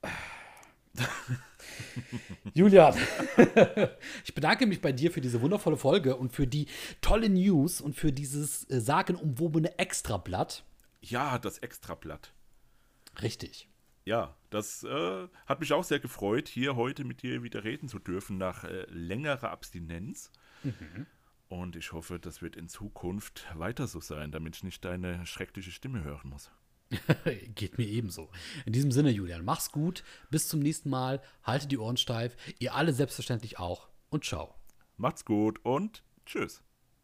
Julian, 2.55 2.94
ich 4.24 4.34
bedanke 4.34 4.66
mich 4.66 4.80
bei 4.80 4.92
dir 4.92 5.11
für 5.11 5.20
diese 5.20 5.40
wundervolle 5.40 5.76
Folge 5.76 6.16
und 6.16 6.32
für 6.32 6.46
die 6.46 6.66
tolle 7.01 7.28
News 7.28 7.80
und 7.80 7.94
für 7.94 8.12
dieses 8.12 8.68
äh, 8.70 8.80
sagenumwobene 8.80 9.78
Extrablatt. 9.78 10.64
Ja, 11.01 11.38
das 11.38 11.59
Extrablatt. 11.59 12.32
Richtig. 13.22 13.68
Ja, 14.05 14.36
das 14.51 14.82
äh, 14.82 15.28
hat 15.46 15.61
mich 15.61 15.72
auch 15.72 15.84
sehr 15.84 16.01
gefreut, 16.01 16.48
hier 16.48 16.76
heute 16.76 17.05
mit 17.05 17.22
dir 17.22 17.42
wieder 17.42 17.64
reden 17.64 17.88
zu 17.88 17.98
dürfen 17.98 18.38
nach 18.38 18.64
äh, 18.64 18.86
längerer 18.88 19.51
Abstinenz. 19.51 20.32
Und 21.48 21.76
ich 21.76 21.92
hoffe, 21.92 22.18
das 22.18 22.42
wird 22.42 22.57
in 22.57 22.68
Zukunft 22.68 23.46
weiter 23.55 23.86
so 23.86 24.01
sein, 24.01 24.30
damit 24.30 24.57
ich 24.57 24.64
nicht 24.64 24.84
deine 24.84 25.26
schreckliche 25.26 25.72
Stimme 25.72 26.05
hören 26.05 26.30
muss. 26.30 26.51
Geht 27.55 27.78
mir 27.78 27.86
ebenso. 27.86 28.30
In 28.66 28.72
diesem 28.72 28.90
Sinne, 28.92 29.11
Julian, 29.11 29.44
mach's 29.44 29.70
gut. 29.70 30.03
Bis 30.30 30.48
zum 30.48 30.61
nächsten 30.61 30.90
Mal. 30.90 31.22
Halte 31.42 31.66
die 31.66 31.78
Ohren 31.78 31.96
steif. 31.96 32.36
Ihr 32.59 32.74
alle 32.74 32.92
selbstverständlich 32.92 33.59
auch. 33.59 33.88
Und 34.11 34.24
ciao. 34.24 34.55
Macht's 34.96 35.24
gut 35.24 35.64
und 35.64 36.03
tschüss. 36.26 36.62